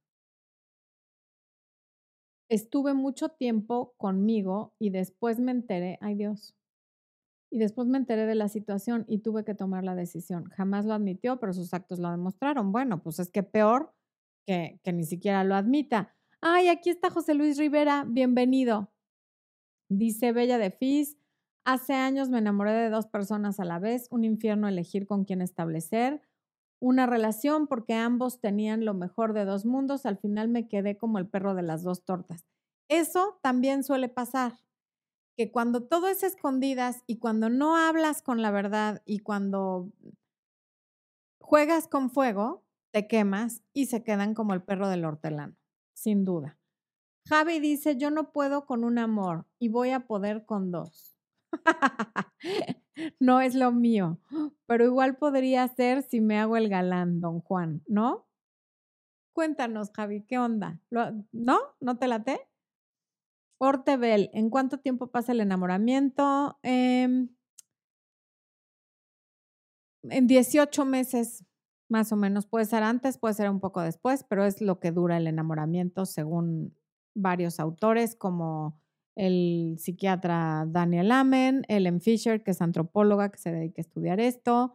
[2.52, 6.54] estuve mucho tiempo conmigo y después me enteré, ay Dios,
[7.50, 10.44] y después me enteré de la situación y tuve que tomar la decisión.
[10.50, 12.72] Jamás lo admitió, pero sus actos lo demostraron.
[12.72, 13.94] Bueno, pues es que peor
[14.46, 16.14] que, que ni siquiera lo admita.
[16.40, 18.90] Ay, aquí está José Luis Rivera, bienvenido.
[19.88, 21.18] Dice Bella de Fis,
[21.64, 25.42] hace años me enamoré de dos personas a la vez, un infierno elegir con quién
[25.42, 26.22] establecer
[26.80, 31.18] una relación porque ambos tenían lo mejor de dos mundos, al final me quedé como
[31.18, 32.44] el perro de las dos tortas.
[32.88, 34.54] Eso también suele pasar.
[35.36, 39.90] que cuando todo es escondidas y cuando no hablas con la verdad y cuando
[41.40, 45.56] juegas con fuego, te quemas y se quedan como el perro del hortelano,
[45.94, 46.58] sin duda.
[47.28, 51.11] Javi dice, yo no puedo con un amor y voy a poder con dos.
[53.20, 54.18] no es lo mío,
[54.66, 58.26] pero igual podría ser si me hago el galán, don Juan, ¿no?
[59.34, 60.80] Cuéntanos, Javi, ¿qué onda?
[60.90, 61.58] ¿No?
[61.80, 62.40] ¿No te late?
[63.58, 66.58] Ortebel, ¿en cuánto tiempo pasa el enamoramiento?
[66.62, 67.28] Em
[70.10, 71.44] en 18 meses,
[71.88, 72.46] más o menos.
[72.46, 76.06] Puede ser antes, puede ser un poco después, pero es lo que dura el enamoramiento
[76.06, 76.76] según
[77.14, 78.80] varios autores como
[79.14, 84.74] el psiquiatra Daniel Amen, Ellen Fisher, que es antropóloga que se dedica a estudiar esto,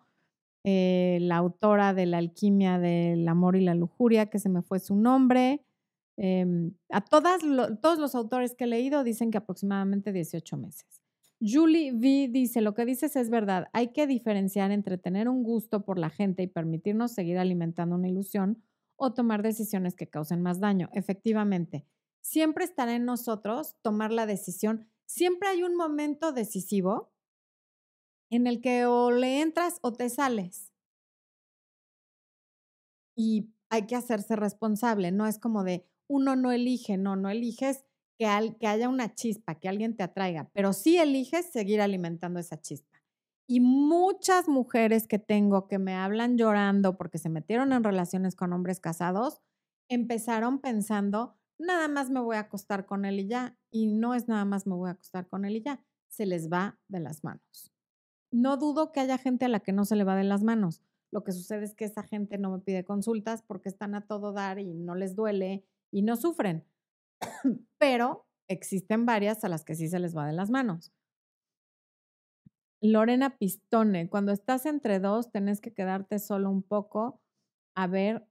[0.64, 4.80] eh, la autora de La alquimia del amor y la lujuria, que se me fue
[4.80, 5.64] su nombre.
[6.18, 7.42] Em, a todas
[7.82, 11.02] todos los autores que he leído dicen que aproximadamente 18 meses.
[11.40, 15.86] Julie V dice, lo que dices es verdad, hay que diferenciar entre tener un gusto
[15.86, 18.64] por la gente y permitirnos seguir alimentando una ilusión
[18.96, 20.90] o tomar decisiones que causen más daño.
[20.94, 21.86] Efectivamente,
[22.28, 24.90] siempre estará en nosotros tomar la decisión.
[25.06, 27.14] Siempre hay un momento decisivo
[28.30, 30.74] en el que o le entras o te sales.
[33.16, 37.86] Y hay que hacerse responsable, no es como de uno no elige, no, no eliges
[38.18, 43.02] que, haya una chispa, que alguien te atraiga, pero sí eliges seguir alimentando esa chispa.
[43.48, 48.52] Y muchas mujeres que tengo que me hablan llorando porque se metieron en relaciones con
[48.52, 49.42] hombres casados,
[49.90, 53.58] empezaron pensando, nada más me voy a acostar con él y ya.
[53.72, 55.84] Y no es nada más me voy a acostar con él y ya.
[56.08, 57.72] Se les va de las manos.
[58.32, 60.82] No dudo que haya gente a la que no se le va de las manos.
[61.12, 64.34] Lo que sucede es que esa gente no me pide consultas porque están a todo
[64.34, 66.66] dar y no les duele y no sufren.
[67.78, 70.92] Pero existen varias a las que sí se les va de las manos.
[72.82, 77.22] Lorena Pistone, cuando estás entre dos, tenés que quedarte solo un poco
[77.76, 78.27] a ver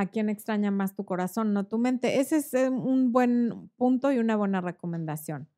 [0.00, 2.20] a quién extraña más tu corazón, no tu mente.
[2.20, 5.50] Ese es eh, un buen punto y una buena recomendación.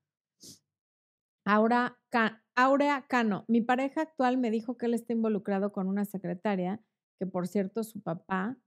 [1.45, 2.01] Ahora,
[2.57, 6.81] Aurea Cano, mi pareja actual me dijo que él está involucrado con una secretaria,
[7.21, 8.59] que por cierto su papá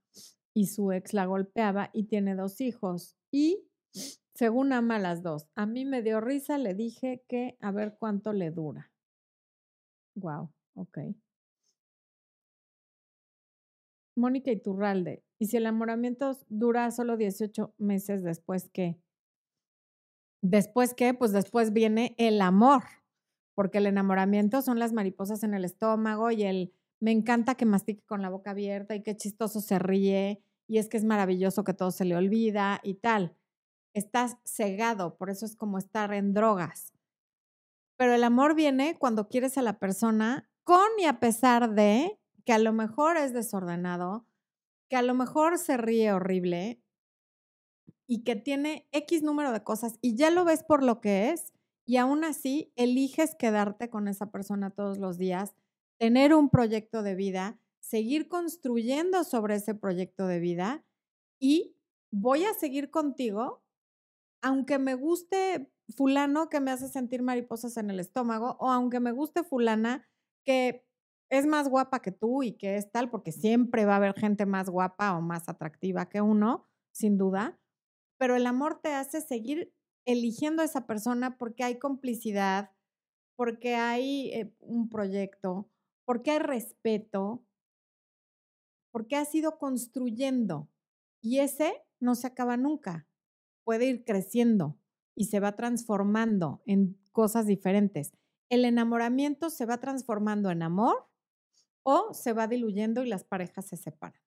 [0.54, 3.18] y su ex la golpeaba y tiene dos hijos.
[3.30, 3.68] Y
[4.34, 7.96] según ama a las dos, a mí me dio risa, le dije que a ver
[7.98, 8.90] cuánto le dura.
[10.14, 10.98] Wow, ok.
[14.16, 18.98] Mónica Iturralde, ¿y si el enamoramiento dura solo 18 meses después qué?
[20.42, 21.14] Después qué?
[21.14, 22.84] Pues después viene el amor
[23.54, 28.04] porque el enamoramiento son las mariposas en el estómago y el me encanta que mastique
[28.06, 31.74] con la boca abierta y qué chistoso se ríe y es que es maravilloso que
[31.74, 33.34] todo se le olvida y tal.
[33.94, 36.92] Estás cegado, por eso es como estar en drogas.
[37.96, 42.52] Pero el amor viene cuando quieres a la persona con y a pesar de que
[42.52, 44.26] a lo mejor es desordenado,
[44.88, 46.80] que a lo mejor se ríe horrible
[48.06, 51.52] y que tiene X número de cosas y ya lo ves por lo que es
[51.84, 55.54] y aún así eliges quedarte con esa persona todos los días,
[55.98, 60.84] tener un proyecto de vida, seguir construyendo sobre ese proyecto de vida
[61.40, 61.76] y
[62.10, 63.62] voy a seguir contigo,
[64.42, 69.12] aunque me guste fulano que me hace sentir mariposas en el estómago o aunque me
[69.12, 70.08] guste fulana
[70.44, 70.85] que
[71.30, 74.46] es más guapa que tú y que es tal, porque siempre va a haber gente
[74.46, 77.58] más guapa o más atractiva que uno, sin duda,
[78.18, 79.74] pero el amor te hace seguir
[80.06, 82.70] eligiendo a esa persona porque hay complicidad,
[83.36, 85.68] porque hay eh, un proyecto,
[86.04, 87.44] porque hay respeto,
[88.92, 90.70] porque has ido construyendo.
[91.20, 93.06] Y ese no se acaba nunca.
[93.64, 94.78] Puede ir creciendo
[95.14, 98.12] y se va transformando en cosas diferentes.
[98.48, 101.08] El enamoramiento se va transformando en amor
[101.86, 104.20] o se va diluyendo y las parejas se separan.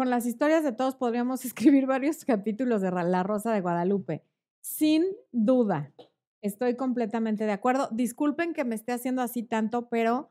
[0.00, 4.24] con las historias de todos podríamos escribir varios capítulos de La Rosa de Guadalupe.
[4.62, 5.92] Sin duda,
[6.40, 7.90] estoy completamente de acuerdo.
[7.92, 10.30] Disculpen que me esté haciendo así tanto, pero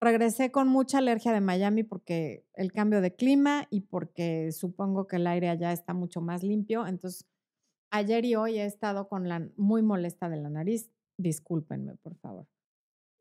[0.00, 5.16] regresé con mucha alergia de Miami porque el cambio de clima y porque supongo que
[5.16, 6.84] el aire allá está mucho más limpio.
[6.84, 7.28] Entonces,
[7.92, 10.90] ayer y hoy he estado con la muy molesta de la nariz.
[11.18, 12.46] Discúlpenme, por favor.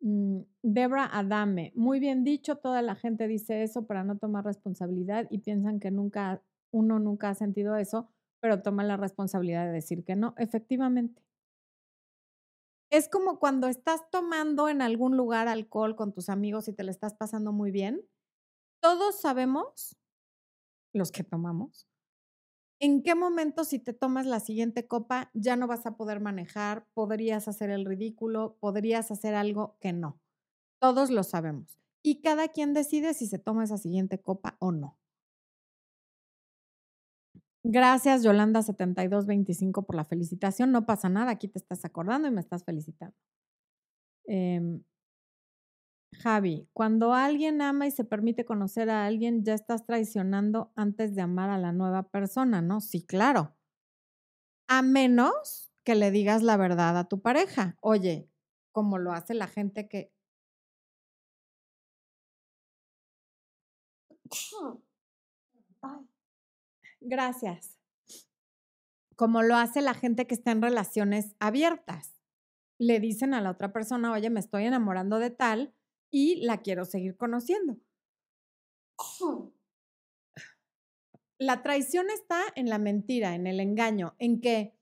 [0.01, 5.27] Mm, Debra Adame, muy bien dicho, toda la gente dice eso para no tomar responsabilidad
[5.29, 8.09] y piensan que nunca, uno nunca ha sentido eso,
[8.41, 11.23] pero toma la responsabilidad de decir que no, efectivamente.
[12.89, 16.89] Es como cuando estás tomando en algún lugar alcohol con tus amigos y te le
[16.91, 18.01] estás pasando muy bien.
[18.81, 19.97] Todos sabemos,
[20.93, 21.87] los que tomamos,
[22.79, 26.87] ¿En qué momento si te tomas la siguiente copa ya no vas a poder manejar?
[26.93, 30.19] Podrías hacer el ridículo, podrías hacer algo que no.
[30.79, 31.77] Todos lo sabemos.
[32.03, 34.97] Y cada quien decide si se toma esa siguiente copa o no.
[37.63, 40.71] Gracias, Yolanda7225, por la felicitación.
[40.71, 43.15] No pasa nada, aquí te estás acordando y me estás felicitando.
[44.27, 44.83] Em,
[46.21, 51.21] Javi, cuando alguien ama y se permite conocer a alguien, ya estás traicionando antes de
[51.21, 52.81] amar a la nueva persona, ¿no?
[52.81, 53.55] Sí, claro.
[54.67, 57.77] A menos que le digas la verdad a tu pareja.
[57.81, 58.29] Oye,
[58.71, 60.11] como lo hace la gente que...
[66.99, 67.77] Gracias.
[69.15, 72.15] Como lo hace la gente que está en relaciones abiertas.
[72.79, 75.73] Le dicen a la otra persona, oye, me estoy enamorando de tal,
[76.15, 77.77] y la quiero seguir conociendo.
[81.37, 84.73] La traición está en la mentira, en el engaño, en que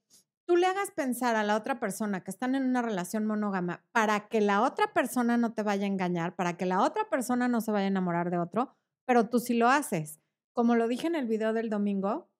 [0.46, 4.28] tú le hagas pensar a la otra persona que están en una relación monógama para
[4.28, 7.60] que la otra persona no te vaya a engañar, para que la otra persona no
[7.60, 8.72] se vaya a enamorar de otro,
[9.04, 10.20] pero tú sí lo haces.
[10.52, 12.30] Como lo dije en el video del domingo,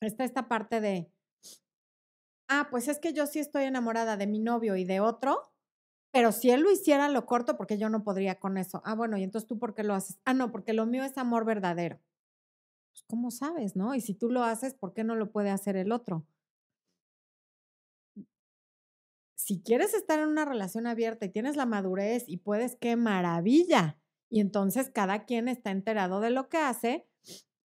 [0.00, 1.10] está esta parte de,
[2.46, 5.53] ah, pues es que yo sí estoy enamorada de mi novio y de otro,
[6.14, 8.80] pero si él lo hiciera, lo corto porque yo no podría con eso.
[8.84, 10.20] Ah, bueno, y entonces tú por qué lo haces?
[10.24, 11.98] Ah, no, porque lo mío es amor verdadero.
[12.92, 13.96] Pues, ¿cómo sabes, no?
[13.96, 16.24] Y si tú lo haces, ¿por qué no lo puede hacer el otro?
[19.34, 23.98] Si quieres estar en una relación abierta y tienes la madurez y puedes, qué maravilla.
[24.30, 27.08] Y entonces cada quien está enterado de lo que hace.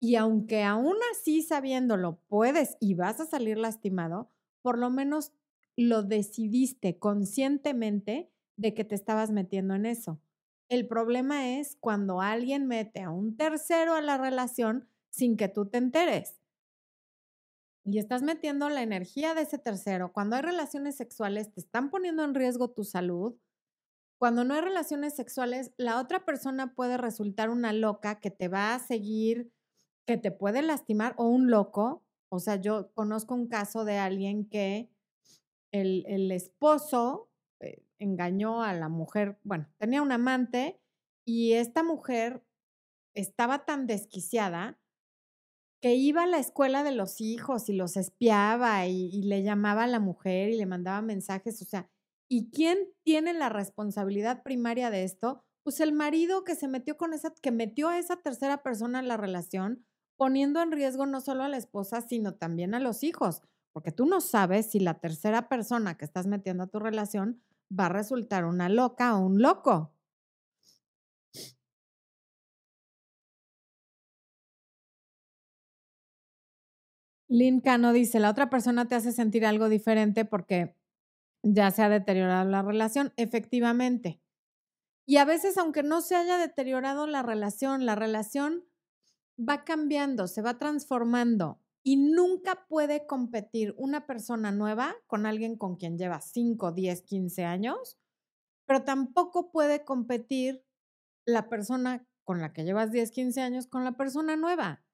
[0.00, 4.30] Y aunque aún así sabiéndolo puedes y vas a salir lastimado,
[4.62, 5.32] por lo menos
[5.76, 10.20] lo decidiste conscientemente de que te estabas metiendo en eso.
[10.68, 15.66] El problema es cuando alguien mete a un tercero a la relación sin que tú
[15.66, 16.38] te enteres.
[17.84, 20.12] Y estás metiendo la energía de ese tercero.
[20.12, 23.34] Cuando hay relaciones sexuales, te están poniendo en riesgo tu salud.
[24.18, 28.74] Cuando no hay relaciones sexuales, la otra persona puede resultar una loca que te va
[28.74, 29.50] a seguir,
[30.04, 32.04] que te puede lastimar o un loco.
[32.28, 34.90] O sea, yo conozco un caso de alguien que
[35.72, 37.27] el, el esposo
[37.98, 40.80] engañó a la mujer, bueno, tenía un amante
[41.24, 42.44] y esta mujer
[43.14, 44.78] estaba tan desquiciada
[45.80, 49.88] que iba a la escuela de los hijos y los espiaba y, le llamaba a
[49.88, 51.88] la mujer y le mandaba mensajes, o sea,
[52.28, 55.44] ¿y quién tiene la responsabilidad primaria de esto?
[55.62, 59.08] Pues el marido que se metió con esa, que metió a esa tercera persona en
[59.08, 59.84] la relación,
[60.16, 64.06] poniendo en riesgo no solo a la esposa, sino también a los hijos, porque tú
[64.06, 68.44] no sabes si la tercera persona que estás metiendo a tu relación va a resultar
[68.44, 69.92] una loca o un loco.
[77.28, 80.74] Lynn Cano dice, la otra persona te hace sentir algo diferente porque
[81.42, 83.12] ya se ha deteriorado la relación.
[83.16, 84.20] Efectivamente.
[85.06, 88.64] Y a veces, aunque no se haya deteriorado la relación, la relación
[89.38, 95.76] va cambiando, se va transformando y nunca puede competir una persona nueva con alguien con
[95.76, 97.96] quien lleva 5, 10, 15 años,
[98.66, 100.62] pero tampoco puede competir
[101.24, 104.84] la persona con la que llevas 10, 15 años con la persona nueva.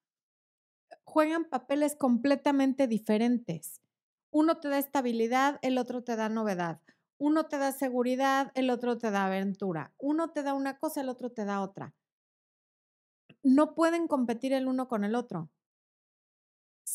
[1.03, 3.81] Juegan papeles completamente diferentes.
[4.31, 6.81] Uno te da estabilidad, el otro te da novedad.
[7.19, 9.93] Uno te da seguridad, el otro te da aventura.
[9.99, 11.93] Uno te da una cosa, el otro te da otra.
[13.43, 15.51] No pueden competir el uno con el otro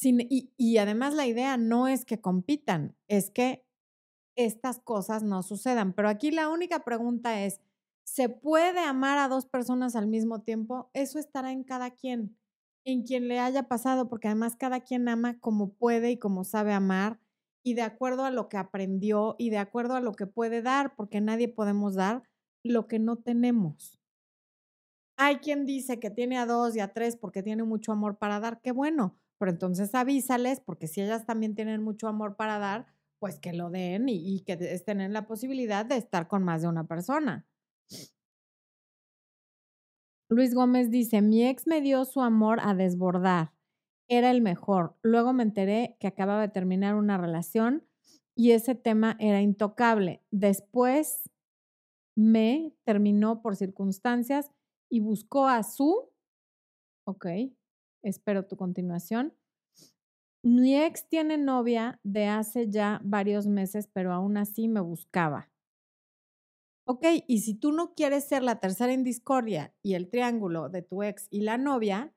[0.01, 3.65] y, además la idea no es que compitan, es que
[4.35, 5.93] estas cosas no sucedan.
[5.93, 7.61] Pero aquí la única pregunta es,
[8.05, 10.89] ¿se puede amar a dos personas al mismo tiempo?
[10.93, 12.37] Eso estará en cada quien,
[12.85, 16.73] en quien le haya pasado, porque además cada quien ama como puede y como sabe
[16.73, 17.19] amar
[17.63, 20.95] y de acuerdo a lo que aprendió y de acuerdo a lo que puede dar,
[20.95, 22.23] porque nadie podemos dar
[22.63, 23.99] lo que no tenemos.
[25.17, 28.39] Hay quien dice que tiene a dos y a tres porque tiene mucho amor para
[28.39, 32.85] dar, qué bueno, pero entonces avísales, porque si ellas también tienen mucho amor para dar,
[33.19, 36.67] pues que lo den y, que estén en la posibilidad de estar con más de
[36.67, 37.47] una persona.
[40.29, 43.51] Luis Gómez dice, mi ex me dio su amor a desbordar.
[44.07, 44.95] Era el mejor.
[45.01, 47.87] Luego me enteré que acababa de terminar una relación
[48.35, 50.23] y ese tema era intocable.
[50.31, 51.29] Después
[52.15, 54.51] me terminó por circunstancias
[54.89, 56.09] y buscó a su,
[57.05, 57.25] ok,
[58.03, 59.33] espero tu continuación.
[60.43, 65.49] Mi ex tiene novia de hace ya varios meses, pero aún así me buscaba.
[66.87, 70.81] Ok, y si tú no quieres ser la tercera en discordia y el triángulo de
[70.81, 72.13] tu ex y la novia,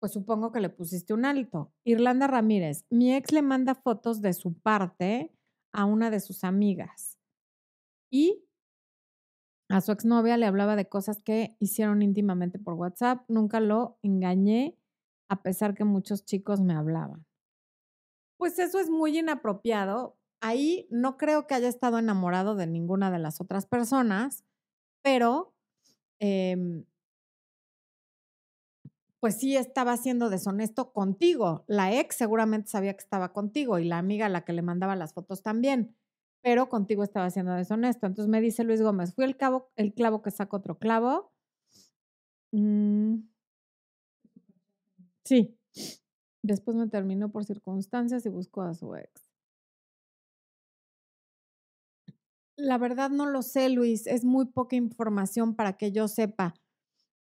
[0.00, 1.72] Pues supongo que le pusiste un alto.
[1.84, 5.32] Irlanda Ramírez, mi ex le manda fotos de su parte
[5.72, 7.18] a una de sus amigas
[8.10, 8.44] y
[9.68, 13.24] a su exnovia le hablaba de cosas que hicieron íntimamente por WhatsApp.
[13.28, 14.76] Nunca lo engañé,
[15.28, 17.26] a pesar que muchos chicos me hablaban.
[18.38, 20.16] Pues eso es muy inapropiado.
[20.40, 24.44] Ahí no creo que haya estado enamorado de ninguna de las otras personas,
[25.02, 25.54] pero
[26.20, 26.84] em,
[29.20, 31.64] pues sí estaba siendo deshonesto contigo.
[31.66, 34.96] La ex seguramente sabía que estaba contigo y la amiga a la que le mandaba
[34.96, 35.96] las fotos también,
[36.42, 38.06] pero contigo estaba siendo deshonesto.
[38.06, 41.32] Entonces me dice Luis Gómez, fui el, cabo, el clavo que saca otro clavo.
[42.52, 43.35] Mm.
[45.26, 45.58] Sí.
[46.42, 49.10] Después me terminó por circunstancias y buscó a su ex.
[52.56, 54.06] La verdad no lo sé, Luis.
[54.06, 56.54] Es muy poca información para que yo sepa.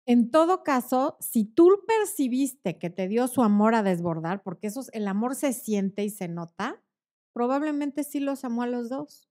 [0.07, 4.81] En todo caso, si tú percibiste que te dio su amor a desbordar, porque eso,
[4.93, 6.81] el amor se siente y se nota,
[7.33, 9.29] probablemente sí los amó a los dos.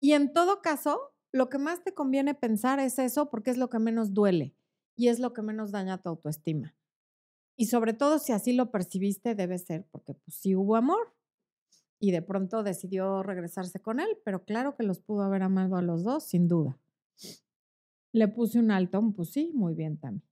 [0.00, 3.70] Y en todo caso, lo que más te conviene pensar es eso porque es lo
[3.70, 4.54] que menos duele
[4.96, 6.74] y es lo que menos daña tu autoestima.
[7.62, 11.14] Y sobre todo si así lo percibiste, debe ser porque pues sí hubo amor
[12.00, 15.82] y de pronto decidió regresarse con él, pero claro que los pudo haber amado a
[15.82, 16.76] los dos, sin duda.
[18.12, 20.28] Le puse un alto, pues sí, muy bien también.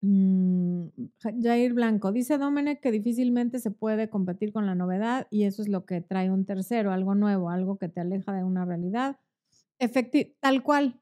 [0.00, 0.88] Mm,
[1.20, 5.68] Jair Blanco, dice Domenech que difícilmente se puede competir con la novedad y eso es
[5.68, 9.16] lo que trae un tercero, algo nuevo, algo que te aleja de una realidad.
[9.78, 11.00] Efecti tal cual,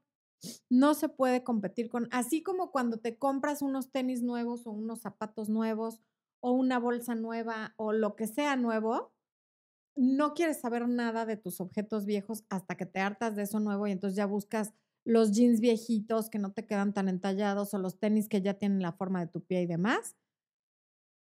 [0.70, 5.00] no se puede competir con, así como cuando te compras unos tenis nuevos o unos
[5.00, 6.00] zapatos nuevos
[6.40, 9.12] o una bolsa nueva o lo que sea nuevo,
[9.96, 13.86] no quieres saber nada de tus objetos viejos hasta que te hartas de eso nuevo
[13.86, 14.74] y entonces ya buscas
[15.04, 18.82] los jeans viejitos que no te quedan tan entallados o los tenis que ya tienen
[18.82, 20.16] la forma de tu pie y demás,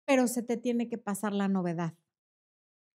[0.07, 1.95] pero se te tiene que pasar la novedad.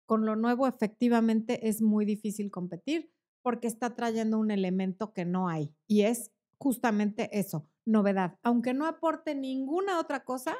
[0.07, 3.11] Con lo nuevo efectivamente es muy difícil competir
[3.41, 8.37] porque está trayendo un elemento que no hay y es justamente eso, novedad.
[8.43, 10.55] Aunque no aporte ninguna otra cosa,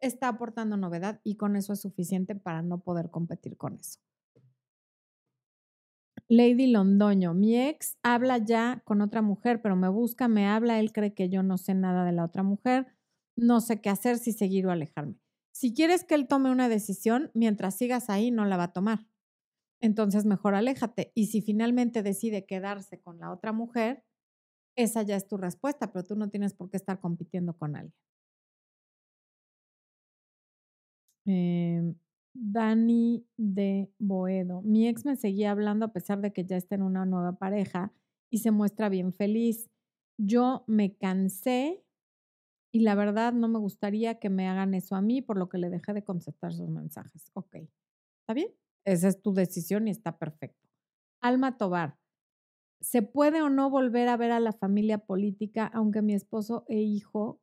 [0.00, 4.00] está aportando novedad y con eso es suficiente para no poder competir con eso.
[6.28, 10.92] Lady Londoño, mi ex habla ya con otra mujer, pero me busca, me habla, él
[10.92, 12.86] cree que yo no sé nada de la otra mujer,
[13.36, 15.20] no sé qué hacer, si seguir o alejarme.
[15.52, 19.06] Si quieres que él tome una decisión, mientras sigas ahí, no la va a tomar.
[19.80, 21.12] Entonces, mejor aléjate.
[21.14, 24.04] Y si finalmente decide quedarse con la otra mujer,
[24.76, 27.94] esa ya es tu respuesta, pero tú no tienes por qué estar compitiendo con alguien.
[31.26, 31.94] Eh,
[32.34, 34.62] Dani de Boedo.
[34.62, 37.92] Mi ex me seguía hablando a pesar de que ya está en una nueva pareja
[38.30, 39.70] y se muestra bien feliz.
[40.18, 41.82] Yo me cansé
[42.72, 45.58] y la verdad no me gustaría que me hagan eso a mí, por lo que
[45.58, 47.30] le dejé de contestar sus mensajes.
[47.34, 48.48] Ok, ¿está bien?
[48.86, 50.66] Esa es tu decisión y está perfecto.
[51.20, 51.98] Alma Tobar.
[52.80, 56.80] ¿Se puede o no volver a ver a la familia política aunque mi esposo e
[56.80, 57.40] hijo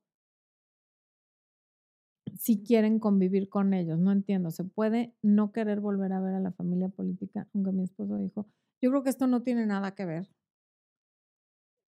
[2.38, 4.00] si quieren convivir con ellos.
[4.00, 7.84] No entiendo, ¿se puede no querer volver a ver a la familia política, aunque mi
[7.84, 8.48] esposo dijo?
[8.82, 10.30] Yo creo que esto no tiene nada que ver.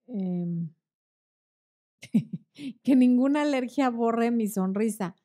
[0.08, 0.70] Em,
[2.84, 5.16] que ninguna alergia borre mi sonrisa.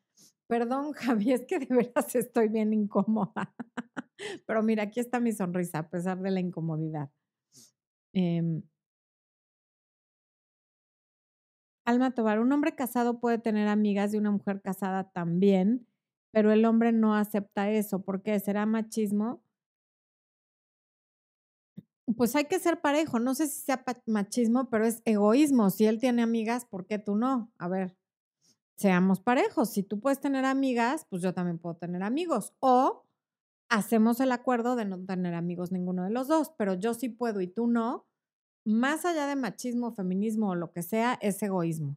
[0.50, 3.54] Perdón, Javi, es que de veras estoy bien incómoda.
[4.46, 7.08] Pero mira, aquí está mi sonrisa, a pesar de la incomodidad.
[8.12, 8.60] Eh,
[11.84, 15.86] Alma Tobar, un hombre casado puede tener amigas de una mujer casada también,
[16.32, 18.02] pero el hombre no acepta eso.
[18.02, 18.38] ¿Por qué?
[18.40, 19.44] ¿Será machismo?
[22.16, 23.20] Pues hay que ser parejo.
[23.20, 25.70] No sé si sea machismo, pero es egoísmo.
[25.70, 27.52] Si él tiene amigas, ¿por qué tú no?
[27.58, 27.96] A ver,
[28.80, 29.70] seamos parejos.
[29.70, 32.54] Si tú puedes tener amigas, pues yo también puedo tener amigos.
[32.60, 33.04] O
[33.68, 37.42] hacemos el acuerdo de no tener amigos ninguno de los dos, pero yo sí puedo
[37.42, 38.06] y tú no
[38.64, 41.96] más allá de machismo, feminismo o lo que sea, es egoísmo.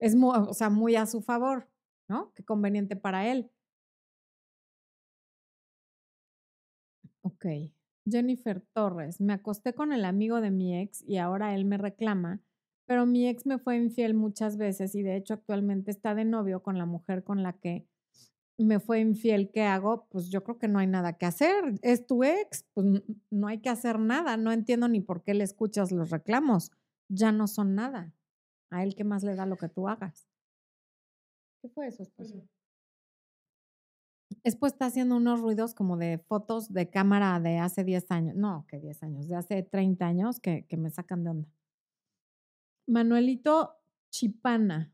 [0.00, 1.68] Es muy, o sea, muy a su favor,
[2.08, 2.32] ¿no?
[2.34, 3.50] Qué conveniente para él.
[7.22, 7.46] Ok.
[8.10, 12.40] Jennifer Torres, me acosté con el amigo de mi ex y ahora él me reclama,
[12.88, 16.62] pero mi ex me fue infiel muchas veces y de hecho actualmente está de novio
[16.62, 17.86] con la mujer con la que
[18.56, 20.08] me fue infiel, ¿qué hago?
[20.08, 21.78] Pues yo creo que no hay nada que hacer.
[21.82, 22.86] Es tu ex, pues
[23.30, 24.38] no hay que hacer nada.
[24.38, 26.72] No entiendo ni por qué le escuchas los reclamos.
[27.08, 28.14] Ya no son nada.
[28.70, 30.26] A él, ¿qué más le da lo que tú hagas?
[31.60, 32.42] ¿Qué fue eso, esposo?
[34.44, 38.34] Esposo está haciendo unos ruidos como de fotos de cámara de hace 10 años.
[38.34, 41.48] No, que 10 años, de hace 30 años que, que me sacan de onda.
[42.88, 43.76] Manuelito
[44.10, 44.92] Chipana.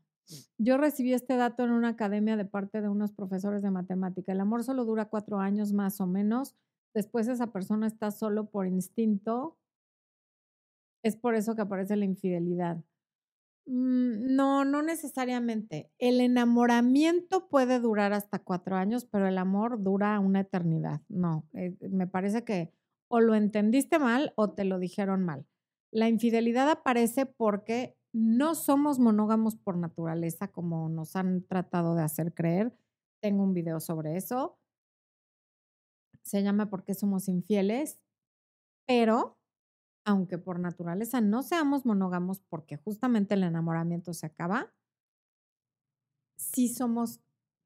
[0.57, 4.31] Yo recibí este dato en una academia de parte de unos profesores de matemática.
[4.31, 6.55] El amor solo dura cuatro años más o menos.
[6.93, 9.57] Después esa persona está solo por instinto.
[11.03, 12.77] Es por eso que aparece la infidelidad.
[13.65, 15.89] Mm, no, no necesariamente.
[15.97, 21.01] El enamoramiento puede durar hasta cuatro años, pero el amor dura una eternidad.
[21.07, 22.73] No, eh, me parece que
[23.07, 25.45] o lo entendiste mal o te lo dijeron mal.
[25.95, 32.33] La infidelidad aparece porque no somos monógamos por naturaleza, como nos han tratado de hacer
[32.33, 32.77] creer.
[33.21, 34.59] Tengo un video sobre eso.
[36.21, 37.97] Se llama ¿Por qué somos infieles?
[38.85, 39.39] Pero,
[40.05, 44.73] aunque por naturaleza no seamos monógamos porque justamente el enamoramiento se acaba,
[46.37, 47.21] sí somos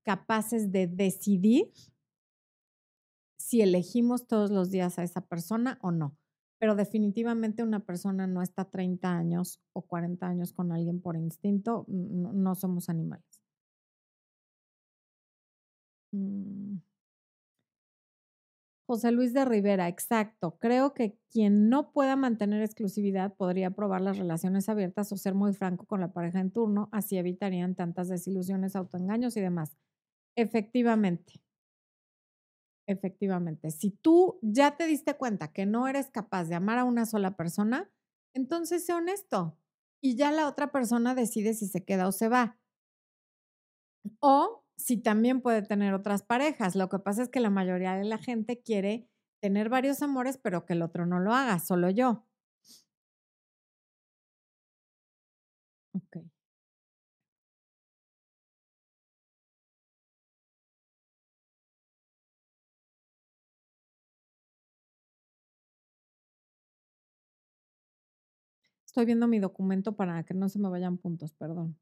[0.06, 1.74] capaces de decidir
[3.40, 6.16] si elegimos todos los días a esa persona o no
[6.60, 11.86] pero definitivamente una persona no está 30 años o 40 años con alguien por instinto,
[11.88, 13.42] no, somos animales.
[16.14, 16.80] Mm.
[18.90, 20.58] José Luis de Rivera, exacto.
[20.60, 25.54] Creo que quien no pueda mantener exclusividad podría probar las relaciones abiertas o ser muy
[25.54, 29.78] franco con la pareja en turno, así evitarían tantas desilusiones, autoengaños y demás.
[30.36, 31.40] Efectivamente.
[32.90, 37.06] Efectivamente, si tú ya te diste cuenta que no eres capaz de amar a una
[37.06, 37.88] sola persona,
[38.34, 39.60] entonces sé honesto
[40.02, 42.58] y ya la otra persona decide si se queda o se va.
[44.22, 46.76] O si también puede tener otras parejas.
[46.76, 49.08] Lo que pasa es que la mayoría de la gente quiere
[49.42, 52.26] tener varios amores, pero que el otro no lo haga, solo yo.
[55.94, 56.16] Ok.
[68.90, 71.78] Estoy viendo mi documento para que no se me vayan puntos, perdón.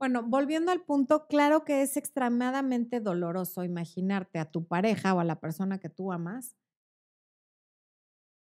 [0.00, 5.24] Bueno, volviendo al punto, claro que es extremadamente doloroso imaginarte a tu pareja o a
[5.24, 6.56] la persona que tú amas,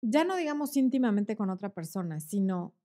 [0.01, 2.75] ya no digamos íntimamente con otra persona, sino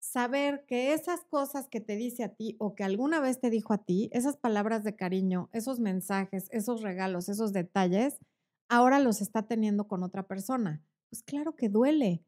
[0.00, 3.72] saber que esas cosas que te dice a ti o que alguna vez te dijo
[3.72, 8.18] a ti, esas palabras de cariño, esos mensajes, esos regalos, esos detalles,
[8.68, 10.82] ahora los está teniendo con otra persona.
[11.10, 12.24] Pues claro que duele.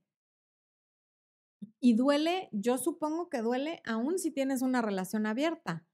[1.81, 5.87] Y duele, yo supongo que duele aún si tienes una relación abierta.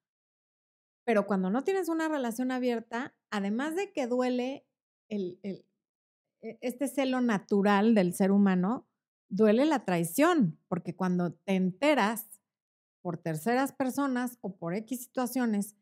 [1.04, 4.66] Pero cuando no tienes una relación abierta, además de que duele
[5.08, 5.64] el, el,
[6.42, 8.88] e, este celo natural del ser humano,
[9.28, 12.26] duele la traición, porque cuando te enteras
[13.02, 15.76] por terceras personas o por X situaciones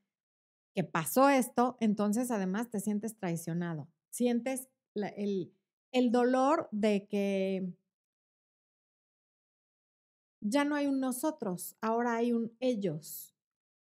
[0.74, 5.54] que pasó esto, entonces además te sientes traicionado, sientes el,
[5.94, 7.72] el dolor de que
[10.40, 13.34] ya no hay un nosotros, ahora hay un ellos.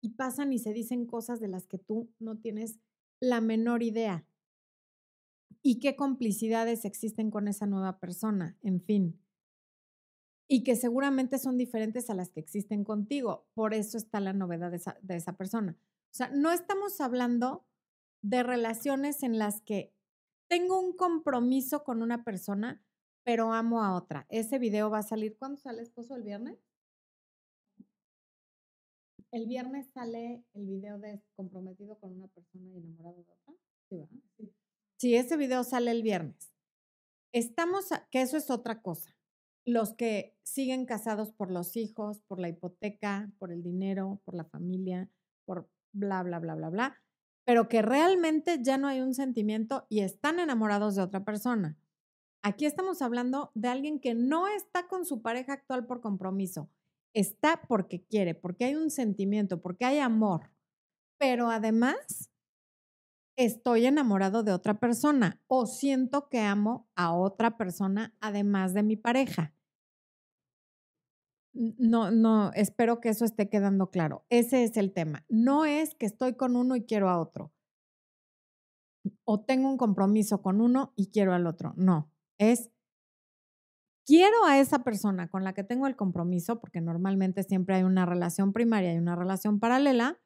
[0.01, 2.81] Y pasan y se dicen cosas de las que tú no tienes
[3.21, 4.27] la menor idea.
[5.63, 9.21] Y qué complicidades existen con esa nueva persona, en fin.
[10.49, 13.47] Y que seguramente son diferentes a las que existen contigo.
[13.53, 15.77] Por eso está la novedad de esa, de esa persona.
[16.11, 17.67] O sea, no estamos hablando
[18.23, 19.93] de relaciones en las que
[20.51, 22.83] tengo un compromiso con una persona,
[23.23, 24.27] pero amo a otra.
[24.29, 26.17] Ese video va a salir, ¿cuándo sale esposo?
[26.17, 26.59] ¿El viernes?
[29.31, 33.55] El viernes sale el video de comprometido con una persona y enamorado de otra.
[33.89, 34.09] Sí,
[34.97, 36.53] sí, ese video sale el viernes.
[37.33, 39.17] Estamos, que eso es otra cosa.
[39.65, 44.47] Los que siguen casados por los hijos, por la hipoteca, por el dinero, por la
[44.47, 45.09] familia,
[45.45, 47.01] por bla, bla, bla, bla, bla
[47.51, 51.77] pero que realmente ya no hay un sentimiento y están enamorados de otra persona.
[52.45, 56.71] Aquí estamos hablando de alguien que no está con su pareja actual por compromiso,
[57.13, 60.53] está porque quiere, porque hay un sentimiento, porque hay amor,
[61.19, 62.31] pero además
[63.37, 68.95] estoy enamorado de otra persona o siento que amo a otra persona además de mi
[68.95, 69.53] pareja.
[71.53, 74.25] No, no, espero que eso esté quedando claro.
[74.31, 75.25] Ese es el tema.
[75.29, 77.53] No es que estoy con uno y quiero a otro.
[79.25, 81.75] O tengo un compromiso con uno y quiero al otro.
[81.77, 82.71] No, es
[84.07, 88.07] quiero a esa persona con la que tengo el compromiso, porque normalmente siempre hay una
[88.07, 90.21] relación primaria y una relación paralela.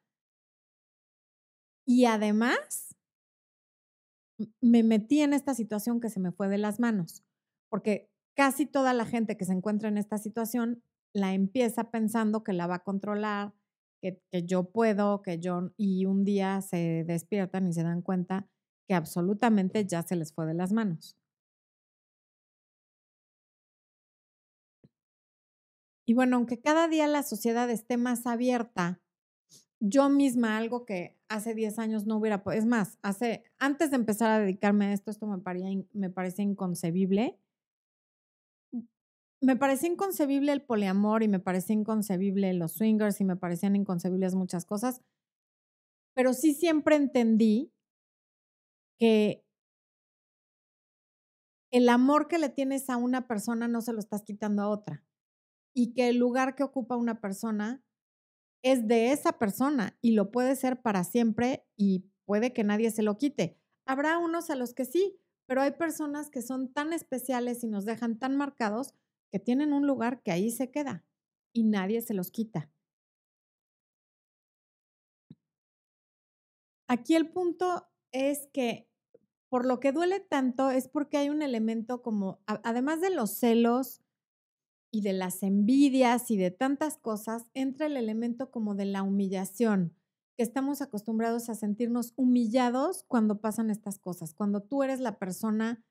[1.86, 2.96] Y además,
[4.62, 7.24] me metí en esta situación que se me fue de las manos,
[7.68, 10.82] porque casi toda la gente que se encuentra en esta situación
[11.14, 13.54] la empieza pensando que la va a controlar,
[14.02, 18.46] que, yo puedo, que yo, y un día se despiertan y se dan cuenta
[18.86, 21.16] que absolutamente ya se les fue de las manos.
[26.06, 29.00] Y bueno, aunque cada día la sociedad esté más abierta,
[29.80, 34.30] yo misma, algo que hace 10 años no hubiera, es más, hace, antes de empezar
[34.30, 37.38] a dedicarme a esto, esto me, me parece inconcebible.
[39.44, 44.34] Me parece inconcebible el poliamor y me parece inconcebible los swingers y me parecían inconcebibles
[44.34, 45.02] muchas cosas,
[46.14, 47.70] pero sí siempre entendí
[48.98, 49.44] que
[51.70, 55.04] el amor que le tienes a una persona no se lo estás quitando a otra
[55.74, 57.84] y que el lugar que ocupa una persona
[58.62, 63.02] es de esa persona y lo puede ser para siempre y puede que nadie se
[63.02, 63.60] lo quite.
[63.86, 67.84] Habrá unos a los que sí, pero hay personas que son tan especiales y nos
[67.84, 68.94] dejan tan marcados
[69.34, 71.04] que tienen un lugar que ahí se queda
[71.52, 72.70] y nadie se los quita.
[76.86, 78.88] Aquí el punto es que
[79.48, 84.04] por lo que duele tanto es porque hay un elemento como, además de los celos,
[84.92, 89.96] y de las envidias y de tantas cosas, entra el elemento como de la humillación,
[90.36, 95.84] que estamos acostumbrados a sentirnos humillados cuando pasan estas cosas, cuando tú eres la persona,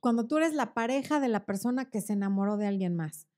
[0.00, 3.28] cuando tú eres la pareja de la persona que se enamoró de alguien más,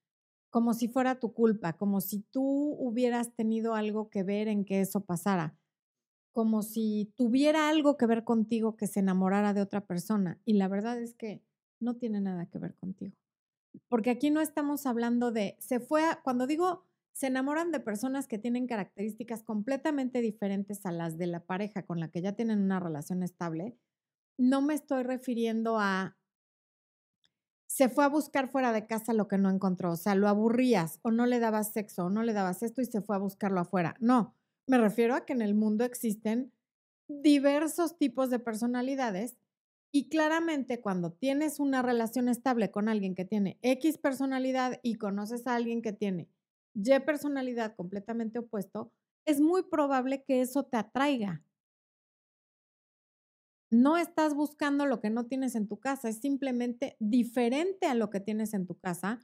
[0.50, 2.42] como si fuera tu culpa, como si tú
[2.78, 5.56] hubieras tenido algo que ver en que eso pasara,
[6.32, 10.40] como si tuviera algo que ver contigo que se enamorara de otra persona.
[10.44, 11.42] Y la verdad es que
[11.80, 13.16] no tiene nada que ver contigo
[13.88, 18.38] porque aquí no estamos hablando de, se fue, cuando digo, se enamoran de personas que
[18.38, 22.80] tienen características completamente diferentes a las de la pareja con la que ya tienen una
[22.80, 23.76] relación estable,
[24.38, 26.16] no me estoy refiriendo a,
[27.72, 30.98] se fue a buscar fuera de casa lo que no encontró, o sea, lo aburrías
[31.00, 33.60] o no le dabas sexo o no le dabas esto y se fue a buscarlo
[33.60, 33.96] afuera.
[33.98, 36.52] No, me refiero a que en el mundo existen
[37.08, 39.38] diversos tipos de personalidades
[39.90, 45.46] y claramente cuando tienes una relación estable con alguien que tiene X personalidad y conoces
[45.46, 46.28] a alguien que tiene
[46.74, 48.92] Y personalidad completamente opuesto,
[49.24, 51.42] es muy probable que eso te atraiga.
[53.72, 58.10] No estás buscando lo que no tienes en tu casa, es simplemente diferente a lo
[58.10, 59.20] que tienes en tu casa.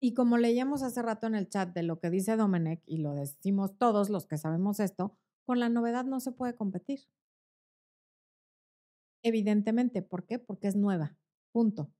[0.00, 3.14] Y como leíamos hace rato en el chat de lo que dice Domenech, y lo
[3.14, 7.00] decimos todos los que sabemos esto, con la novedad no se puede competir.
[9.22, 10.38] Evidentemente, ¿por qué?
[10.38, 11.16] Porque es nueva.
[11.52, 11.90] Punto.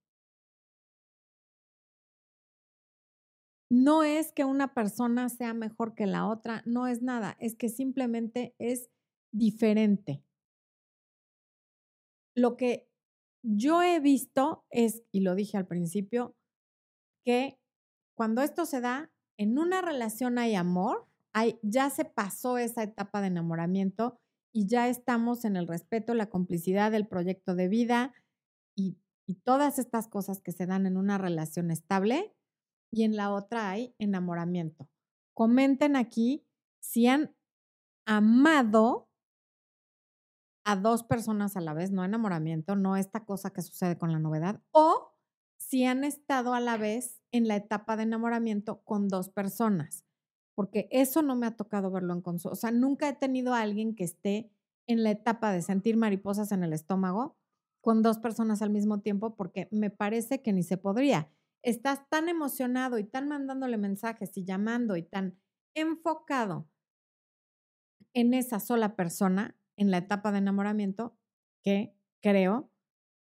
[3.70, 7.68] No es que una persona sea mejor que la otra, no es nada, es que
[7.68, 8.90] simplemente es
[9.30, 10.22] diferente.
[12.38, 12.88] Lo que
[13.42, 16.36] yo he visto es, y lo dije al principio,
[17.24, 17.58] que
[18.16, 23.20] cuando esto se da, en una relación hay amor, hay, ya se pasó esa etapa
[23.20, 24.20] de enamoramiento
[24.52, 28.14] y ya estamos en el respeto, la complicidad del proyecto de vida
[28.76, 28.96] y,
[29.44, 32.34] todas estas cosas que se dan en una relación estable
[32.90, 34.88] y en la otra hay enamoramiento.
[35.34, 36.46] Comenten aquí
[36.80, 37.36] si han
[38.06, 39.07] amado
[40.68, 44.18] a dos personas a la vez, no enamoramiento, no esta cosa que sucede con la
[44.18, 45.14] novedad, o
[45.56, 50.04] si han estado a la vez en la etapa de enamoramiento con dos personas
[50.58, 52.52] porque eso no me ha tocado verlo en consulta.
[52.52, 54.50] O sea, nunca he tenido a alguien que esté
[54.88, 57.38] en la etapa de sentir mariposas en el estómago
[57.80, 61.30] con dos personas al mismo tiempo, porque me parece que ni se podría.
[61.62, 65.38] Estás tan emocionado y tan mandándole mensajes y llamando y tan
[65.74, 66.68] enfocado
[68.12, 71.16] en esa sola persona en la etapa de enamoramiento
[71.64, 72.70] que creo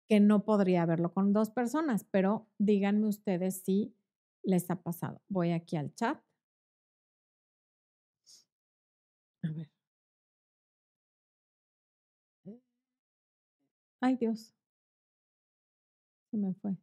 [0.08, 3.94] que no podría verlo con dos personas, pero díganme ustedes si
[4.42, 5.20] les ha pasado.
[5.28, 6.20] Voy aquí al chat.
[9.44, 9.68] A ver.
[14.00, 14.54] Ay, Dios.
[16.30, 16.76] Se me fue.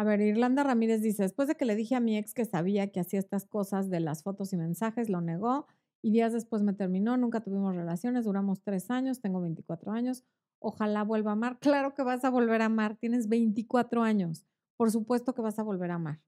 [0.00, 2.90] A ver, Irlanda Ramírez dice, después de que le dije a mi ex que sabía
[2.90, 5.66] que hacía estas cosas de las fotos y mensajes, lo negó
[6.00, 10.24] y días después me terminó, nunca tuvimos relaciones, duramos tres años, tengo 24 años,
[10.58, 11.58] ojalá vuelva a amar.
[11.60, 14.46] Claro que vas a volver a amar, tienes 24 años,
[14.78, 16.22] por supuesto que vas a volver a amar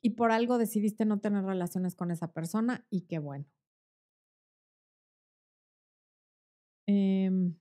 [0.00, 3.44] y por algo decidiste no tener relaciones con esa persona y qué bueno.
[6.86, 7.54] Em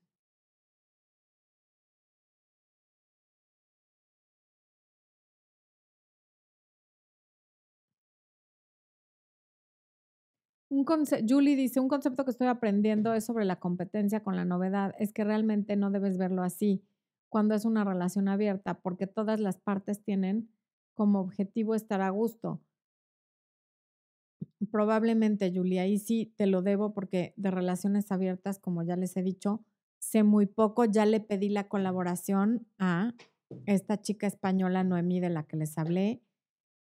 [10.70, 14.94] Julie dice, un concepto que estoy aprendiendo es sobre la competencia con la novedad.
[15.00, 16.84] Es que realmente no debes verlo así
[17.30, 20.50] cuando es una relación abierta, porque todas las partes tienen
[20.94, 22.62] como objetivo estar a gusto.
[24.72, 29.22] Probablemente, Julia, ahí sí te lo debo porque de relaciones abiertas, como ya les he
[29.22, 29.64] dicho,
[30.00, 30.86] sé muy poco.
[30.86, 33.14] Ya le pedí la colaboración a
[33.66, 36.22] esta chica española Noemí de la que les hablé,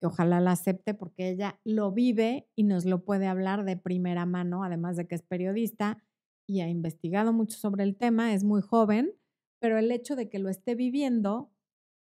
[0.05, 4.63] ojalá la acepte porque ella lo vive y nos lo puede hablar de primera mano,
[4.63, 6.03] además de que es periodista
[6.47, 9.13] y ha investigado mucho sobre el tema, es muy joven,
[9.59, 11.51] pero el hecho de que lo esté viviendo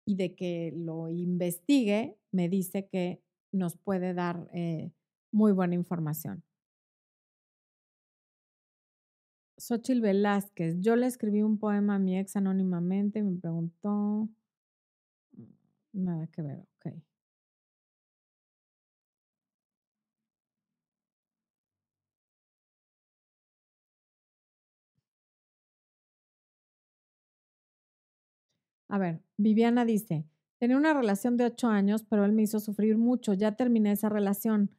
[0.05, 3.21] y de que lo investigue me dice que
[3.51, 4.91] nos puede dar eh,
[5.31, 6.43] muy buena información.
[9.59, 14.29] Xochil Velázquez, yo le escribí un poema a mi ex anónimamente y me preguntó.
[15.33, 15.43] Mm,
[15.93, 16.65] nada que ver,
[28.89, 30.25] A ver, Viviana dice,
[30.57, 34.09] tenía una relación de ocho años, pero él me hizo sufrir mucho, ya terminé esa
[34.09, 34.71] relación.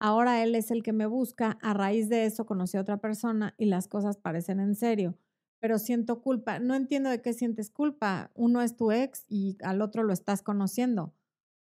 [0.00, 3.54] Ahora él es el que me busca, a raíz de eso conocí a otra persona
[3.58, 5.18] y las cosas parecen en serio,
[5.60, 6.60] pero siento culpa.
[6.60, 8.30] No entiendo de qué sientes culpa.
[8.34, 11.12] Uno es tu ex y al otro lo estás conociendo.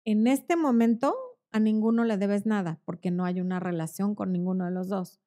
[0.03, 1.15] En este momento
[1.51, 5.22] a ninguno le debes nada porque no hay una relación con ninguno de los dos.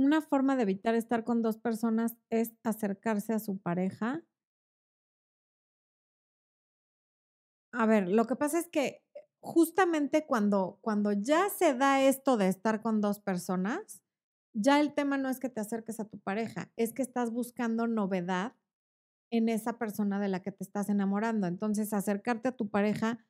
[0.00, 4.24] Una forma de evitar estar con dos personas es acercarse a su pareja
[7.72, 9.02] A ver, lo que pasa es que
[9.40, 14.02] justamente cuando, cuando ya se da esto de estar con dos personas,
[14.52, 17.86] ya el tema no es que te acerques a tu pareja, es que estás buscando
[17.86, 18.54] novedad
[19.30, 21.46] en esa persona de la que te estás enamorando.
[21.46, 23.24] Entonces, acercarte a tu pareja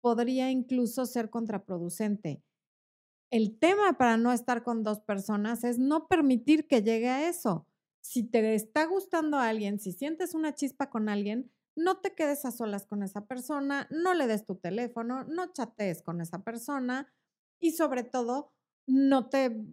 [0.00, 2.42] podría incluso ser contraproducente.
[3.34, 7.66] El tema para no estar con dos personas es no permitir que llegue a eso.
[8.00, 12.44] Si te está gustando a alguien, si sientes una chispa con alguien, no te quedes
[12.44, 17.12] a solas con esa persona, no le des tu teléfono, no chatees con esa persona
[17.58, 18.52] y sobre todo
[18.86, 19.66] no te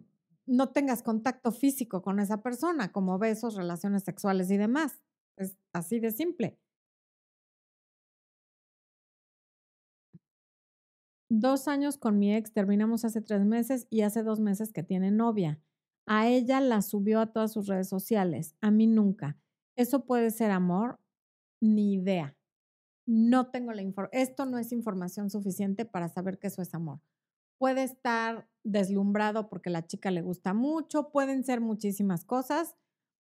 [0.44, 5.04] no tengas contacto físico con esa persona, como besos, relaciones sexuales y demás.
[5.36, 6.58] Es así de simple.
[11.34, 15.10] Dos años con mi ex, terminamos hace tres meses y hace dos meses que tiene
[15.10, 15.60] novia.
[16.06, 19.38] A ella la subió a todas sus redes sociales, a mí nunca.
[19.76, 20.98] ¿Eso puede ser amor?
[21.62, 22.36] ni idea.
[23.06, 24.20] No tengo la información.
[24.20, 27.00] Esto no es información suficiente para saber que eso es amor.
[27.58, 32.74] Puede estar deslumbrado porque la chica le gusta mucho, pueden ser muchísimas cosas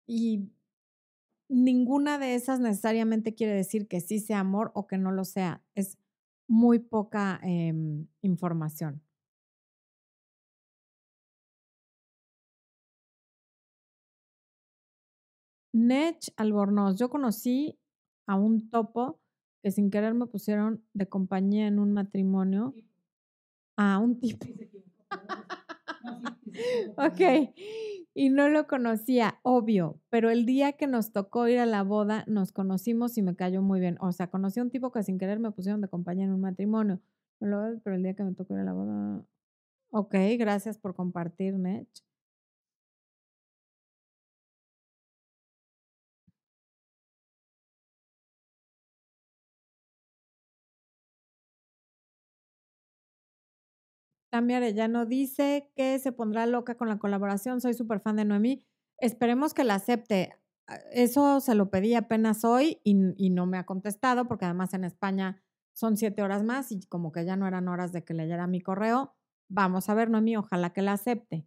[0.06, 0.50] y
[1.48, 5.62] ninguna de esas necesariamente quiere decir que sí sea amor o que no lo sea.
[5.74, 5.98] Es
[6.48, 9.02] muy poca em, información.
[15.72, 17.78] Nech Albornoz, yo conocí
[18.26, 19.20] a un topo
[19.62, 22.74] que sin querer me pusieron de compañía en un matrimonio.
[23.76, 24.46] A un tipo.
[26.96, 27.54] Ok,
[28.14, 32.24] y no lo conocía, obvio, pero el día que nos tocó ir a la boda,
[32.26, 33.96] nos conocimos y me cayó muy bien.
[34.00, 36.40] O sea, conocí a un tipo que sin querer me pusieron de compañía en un
[36.40, 37.00] matrimonio,
[37.38, 39.24] pero el día que me tocó ir a la boda,
[39.90, 41.88] ok, gracias por compartir, Nech.
[54.34, 57.60] Tami Arellano dice que se pondrá loca con la colaboración.
[57.60, 58.66] Soy súper fan de Noemí.
[58.98, 60.32] Esperemos que la acepte.
[60.66, 64.74] Ah, eso se lo pedí apenas hoy y, y, no me ha contestado porque además
[64.74, 65.40] en España
[65.72, 68.60] son siete horas más y como que ya no eran horas de que leyera mi
[68.60, 69.14] correo.
[69.48, 71.46] Vamos a ver, Noemí, ojalá que la acepte.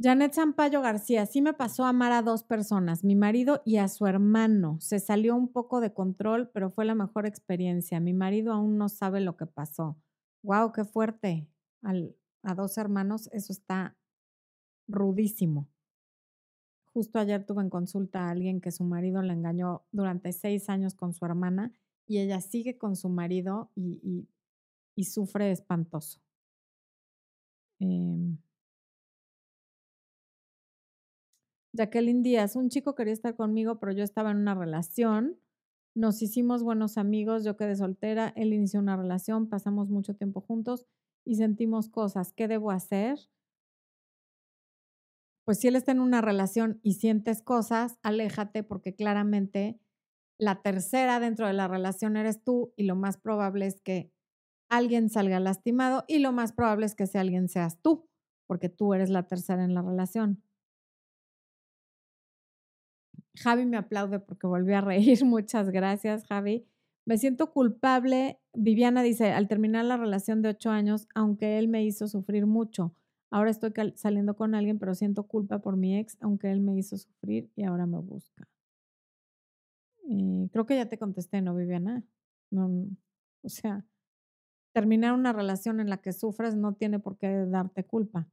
[0.00, 3.88] Janet Sampaio García, sí me pasó a amar a dos personas, mi marido y a
[3.88, 4.76] su hermano.
[4.78, 7.98] Se salió un poco de control, pero fue la mejor experiencia.
[7.98, 9.96] Mi marido aún no sabe lo que pasó.
[10.42, 11.48] Wow, qué fuerte.
[11.82, 13.96] Al, a dos hermanos, eso está
[14.86, 15.68] rudísimo.
[16.92, 20.94] Justo ayer tuve en consulta a alguien que su marido la engañó durante seis años
[20.94, 21.72] con su hermana
[22.06, 24.26] y ella sigue con su marido y,
[24.96, 26.20] y, sufre espantoso.
[27.80, 28.36] Eh,
[31.72, 35.38] Jacqueline Díaz, un chico quería estar conmigo, pero yo estaba en una relación
[35.98, 40.86] nos hicimos buenos amigos, yo quedé soltera, él inició una relación, pasamos mucho tiempo juntos
[41.24, 42.32] y sentimos cosas.
[42.32, 43.18] ¿Qué debo hacer?
[45.44, 49.80] Pues si él está en una relación y sientes cosas, aléjate porque claramente
[50.38, 54.12] la tercera dentro de la relación eres tú y lo más probable es que
[54.70, 58.08] alguien salga lastimado y lo más probable es que sea alguien seas tú,
[58.46, 60.44] porque tú eres la tercera en la relación.
[63.42, 65.18] Javi me aplaude porque volví a reír.
[65.24, 66.66] Muchas gracias, Javi.
[67.04, 68.38] Me siento culpable.
[68.54, 72.94] Viviana dice, al terminar la relación de ocho años, aunque él me hizo sufrir mucho,
[73.30, 76.96] Ahora estoy saliendo con alguien, pero siento culpa por mi ex, aunque él me hizo
[76.96, 78.48] sufrir y ahora me busca.
[80.08, 82.02] Eh, creo que ya te contesté, ¿no, Viviana?
[82.50, 82.86] No,
[83.42, 83.84] o sea,
[84.72, 88.26] terminar una relación en la que sufres no tiene por qué darte culpa.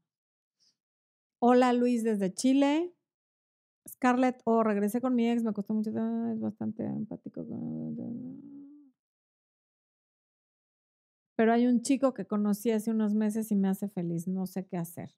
[1.39, 2.94] Hola Luis desde Chile.
[3.87, 7.45] Scarlett, oh, regresé con mi ex, me costó mucho, es bastante empático.
[11.35, 14.65] Pero hay un chico que conocí hace unos meses y me hace feliz, no sé
[14.65, 15.15] qué hacer.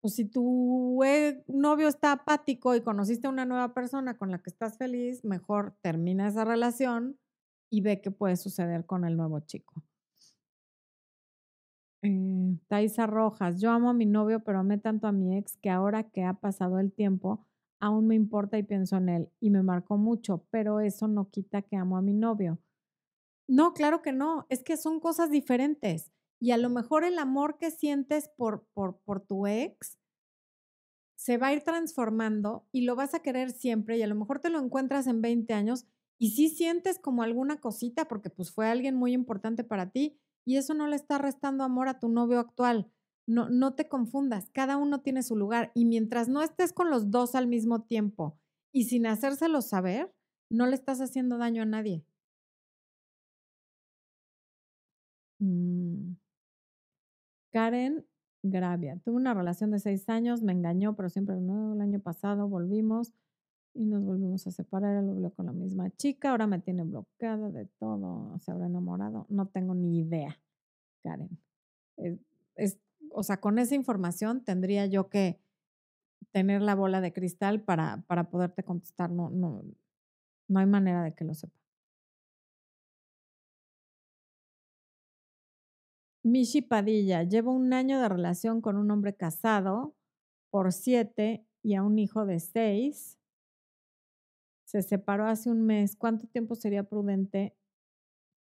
[0.00, 0.98] Pues si tu
[1.46, 5.76] novio está apático y conociste a una nueva persona con la que estás feliz, mejor
[5.80, 7.18] termina esa relación
[7.70, 9.84] y ve qué puede suceder con el nuevo chico.
[12.02, 15.70] Eh, Taisa Rojas, yo amo a mi novio, pero amé tanto a mi ex que
[15.70, 17.46] ahora que ha pasado el tiempo,
[17.82, 21.62] aún me importa y pienso en él y me marcó mucho, pero eso no quita
[21.62, 22.60] que amo a mi novio.
[23.48, 27.58] No, claro que no, es que son cosas diferentes y a lo mejor el amor
[27.58, 29.98] que sientes por, por, por tu ex
[31.16, 34.40] se va a ir transformando y lo vas a querer siempre y a lo mejor
[34.40, 35.86] te lo encuentras en 20 años
[36.18, 40.56] y sí sientes como alguna cosita porque pues fue alguien muy importante para ti y
[40.56, 42.90] eso no le está restando amor a tu novio actual.
[43.26, 47.10] No, no te confundas, cada uno tiene su lugar y mientras no estés con los
[47.10, 48.38] dos al mismo tiempo
[48.72, 50.12] y sin hacérselo saber,
[50.50, 52.04] no le estás haciendo daño a nadie.
[55.40, 56.16] Mm.
[57.52, 58.04] Karen
[58.42, 58.98] Gravia.
[59.04, 63.12] Tuve una relación de seis años, me engañó, pero siempre no, el año pasado volvimos
[63.74, 64.96] y nos volvimos a separar.
[64.96, 69.26] Él volvió con la misma chica, ahora me tiene bloqueada de todo, se habrá enamorado.
[69.28, 70.40] No tengo ni idea,
[71.02, 71.38] Karen.
[73.14, 75.40] O sea, con esa información tendría yo que
[76.32, 79.10] tener la bola de cristal para, para poderte contestar.
[79.10, 79.62] No, no,
[80.48, 81.62] no hay manera de que lo sepa.
[86.24, 89.96] Mishi Padilla, llevo un año de relación con un hombre casado
[90.50, 93.18] por siete y a un hijo de seis.
[94.64, 95.96] Se separó hace un mes.
[95.96, 97.56] ¿Cuánto tiempo sería prudente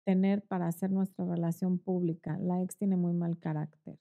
[0.04, 2.38] tener para hacer nuestra relación pública?
[2.38, 3.98] La ex tiene muy mal carácter.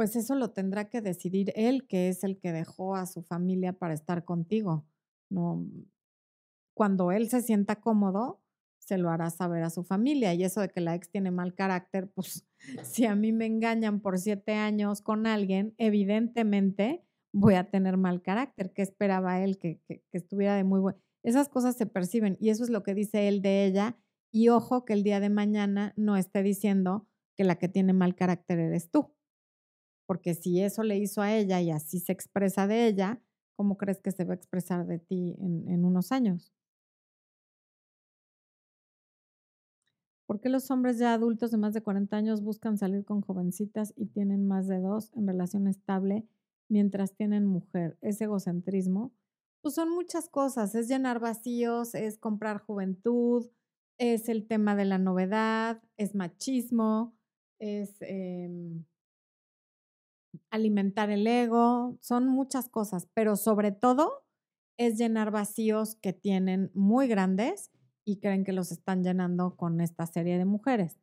[0.00, 3.74] Pues eso lo tendrá que decidir él, que es el que dejó a su familia
[3.74, 4.86] para estar contigo.
[5.28, 5.62] No,
[6.72, 8.40] cuando él se sienta cómodo,
[8.78, 10.32] se lo hará saber a su familia.
[10.32, 12.46] Y eso de que la ex tiene mal carácter, pues
[12.82, 18.22] si a mí me engañan por siete años con alguien, evidentemente voy a tener mal
[18.22, 18.72] carácter.
[18.72, 19.58] ¿Qué esperaba él?
[19.58, 19.82] Que,
[20.12, 20.98] estuviera de muy bueno.
[21.22, 23.98] Esas cosas se perciben y eso es lo que dice él de ella.
[24.32, 28.14] Y ojo que el día de mañana no esté diciendo que la que tiene mal
[28.14, 29.12] carácter eres tú.
[30.10, 33.22] Porque si eso le hizo a ella y así se expresa de ella,
[33.54, 36.52] ¿cómo crees que se va a expresar de ti en unos años?
[40.26, 43.94] ¿Por qué los hombres ya adultos de más de 40 años buscan salir con jovencitas
[43.96, 46.26] y tienen más de dos en relación estable
[46.68, 47.96] mientras tienen mujer?
[48.00, 49.12] ¿Es egocentrismo?
[49.62, 53.48] Pues son muchas cosas, es llenar vacíos, es comprar juventud,
[53.96, 57.14] es el tema de la novedad, es machismo,
[57.60, 58.84] es em,
[60.50, 64.24] alimentar el ego, son muchas cosas, pero sobre todo
[64.78, 67.70] es llenar vacíos que tienen muy grandes
[68.04, 70.98] y creen que los están llenando con esta serie de mujeres.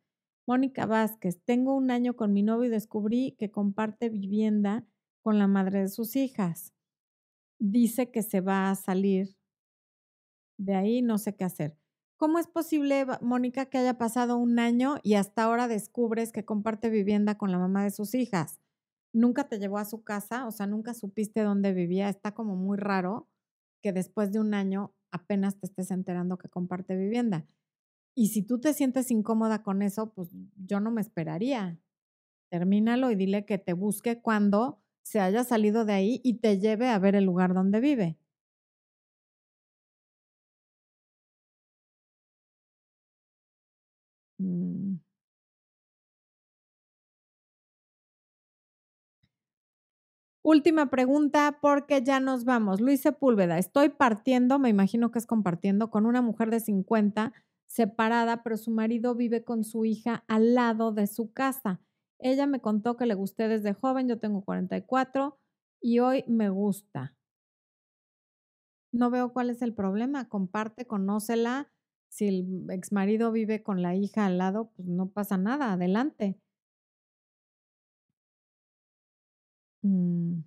[0.47, 4.85] Mónica Vázquez, tengo un año con mi novio y descubrí que comparte vivienda
[5.21, 6.73] con la madre de sus hijas.
[7.59, 9.37] Dice que se va a salir
[10.57, 11.77] de ahí, no sé qué hacer.
[12.17, 16.89] ¿Cómo es posible, Mónica, que haya pasado un año y hasta ahora descubres que comparte
[16.89, 18.59] vivienda con la mamá de sus hijas?
[19.13, 20.47] ¿Nunca te llevó a su casa?
[20.47, 22.09] O sea, nunca supiste dónde vivía.
[22.09, 23.27] Está como muy raro
[23.81, 27.45] que después de un año apenas te estés enterando que comparte vivienda.
[28.15, 31.79] Y si tú te sientes incómoda con eso, pues yo no me esperaría.
[32.49, 36.89] Termínalo y dile que te busque cuando se haya salido de ahí y te lleve
[36.89, 38.17] a ver el lugar donde vive.
[50.49, 52.79] Última pregunta porque ya nos vamos.
[52.79, 57.33] Luis Sepúlveda, estoy partiendo, me imagino que es compartiendo, con una mujer de 50
[57.67, 61.81] separada, pero su marido vive con su hija al lado de su casa.
[62.17, 65.37] Ella me contó que le gusté desde joven, yo tengo 44
[65.81, 67.13] y hoy me gusta.
[68.93, 71.69] No veo cuál es el problema, comparte, conócela.
[72.07, 76.39] Si el ex marido vive con la hija al lado, pues no pasa nada, adelante.
[79.83, 80.43] Mm.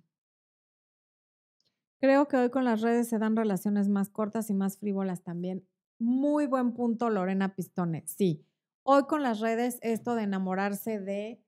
[2.01, 5.67] Creo que hoy con las redes se dan relaciones más cortas y más frívolas también.
[5.99, 8.03] Muy buen punto, Lorena Pistone.
[8.07, 8.43] Sí,
[8.81, 11.43] hoy con las redes esto de enamorarse de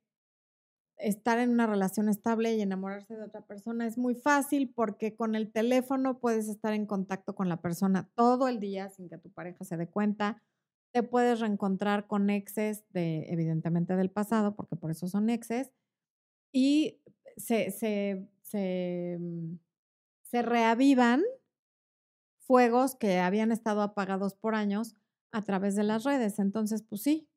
[0.97, 5.35] estar en una relación estable y enamorarse de otra persona es muy fácil porque con
[5.35, 9.31] el teléfono puedes estar en contacto con la persona todo el día sin que tu
[9.31, 10.41] pareja se dé cuenta.
[10.93, 15.71] Te puedes reencontrar con exes de, evidentemente, del pasado, porque por eso son exes,
[16.53, 16.99] y
[17.37, 19.55] se, se, se, mm,
[20.23, 21.23] se reavivan
[22.39, 24.95] fuegos que habían estado apagados por años
[25.31, 26.39] a través de las redes.
[26.39, 27.27] Entonces, pues sí,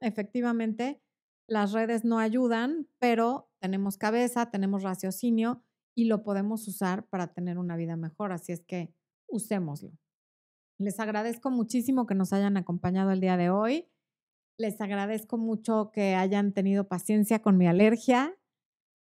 [0.00, 1.00] efectivamente,
[1.48, 5.62] las redes no ayudan, pero tenemos cabeza, tenemos raciocinio
[5.96, 8.32] y lo podemos usar para tener una vida mejor.
[8.32, 8.92] Así es que
[9.26, 9.92] usémoslo.
[10.78, 13.88] Les agradezco muchísimo que nos hayan acompañado el día de hoy.
[14.58, 18.37] Les agradezco mucho que hayan tenido paciencia con mi alergia.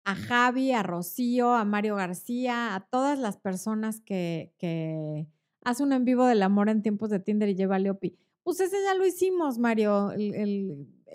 [0.08, 5.26] A Javi, a Rocío, a Mario García, a todas las personas que, que
[5.62, 8.16] hacen un en vivo del amor en tiempos de Tinder y lleva a Leopi.
[8.42, 10.12] Pues ese ya lo hicimos, Mario.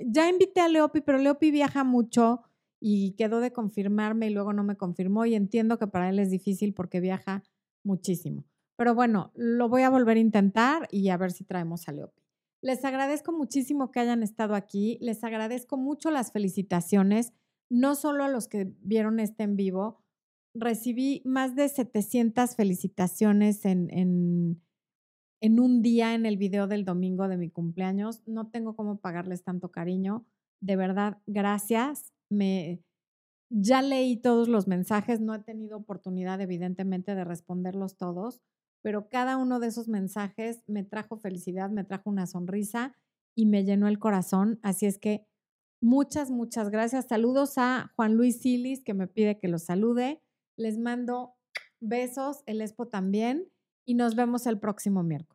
[0.05, 2.43] ya invité a Leopi, pero Leopi viaja mucho
[2.79, 6.29] y quedó de confirmarme y luego no me confirmó y entiendo que para él es
[6.29, 7.41] difícil porque viaja
[7.83, 8.45] muchísimo.
[8.75, 12.21] Pero bueno, lo voy a volver a intentar y a ver si traemos a Leopi.
[12.61, 17.33] Les agradezco muchísimo que hayan estado aquí, les agradezco mucho las felicitaciones,
[17.69, 20.01] no solo a los que vieron este en vivo,
[20.53, 24.61] recibí más de 700 felicitaciones en, en
[25.43, 28.23] en un día en el video del domingo de mi cumpleaños.
[28.25, 30.25] No tengo cómo pagarles tanto cariño.
[30.61, 32.13] De verdad, gracias.
[32.29, 32.81] Me
[33.49, 38.41] ya leí todos los mensajes, no he tenido oportunidad evidentemente de responderlos todos,
[38.81, 42.95] pero cada uno de esos mensajes me trajo felicidad, me trajo una sonrisa
[43.35, 44.59] y me llenó el corazón.
[44.63, 45.27] Así es que
[45.83, 47.07] muchas, muchas gracias.
[47.07, 50.21] Saludos a Juan Luis Silis que me pide que los salude.
[50.55, 51.35] Les mando
[51.79, 53.49] besos, el Expo también
[53.85, 55.32] y nos vemos el próximo miércoles.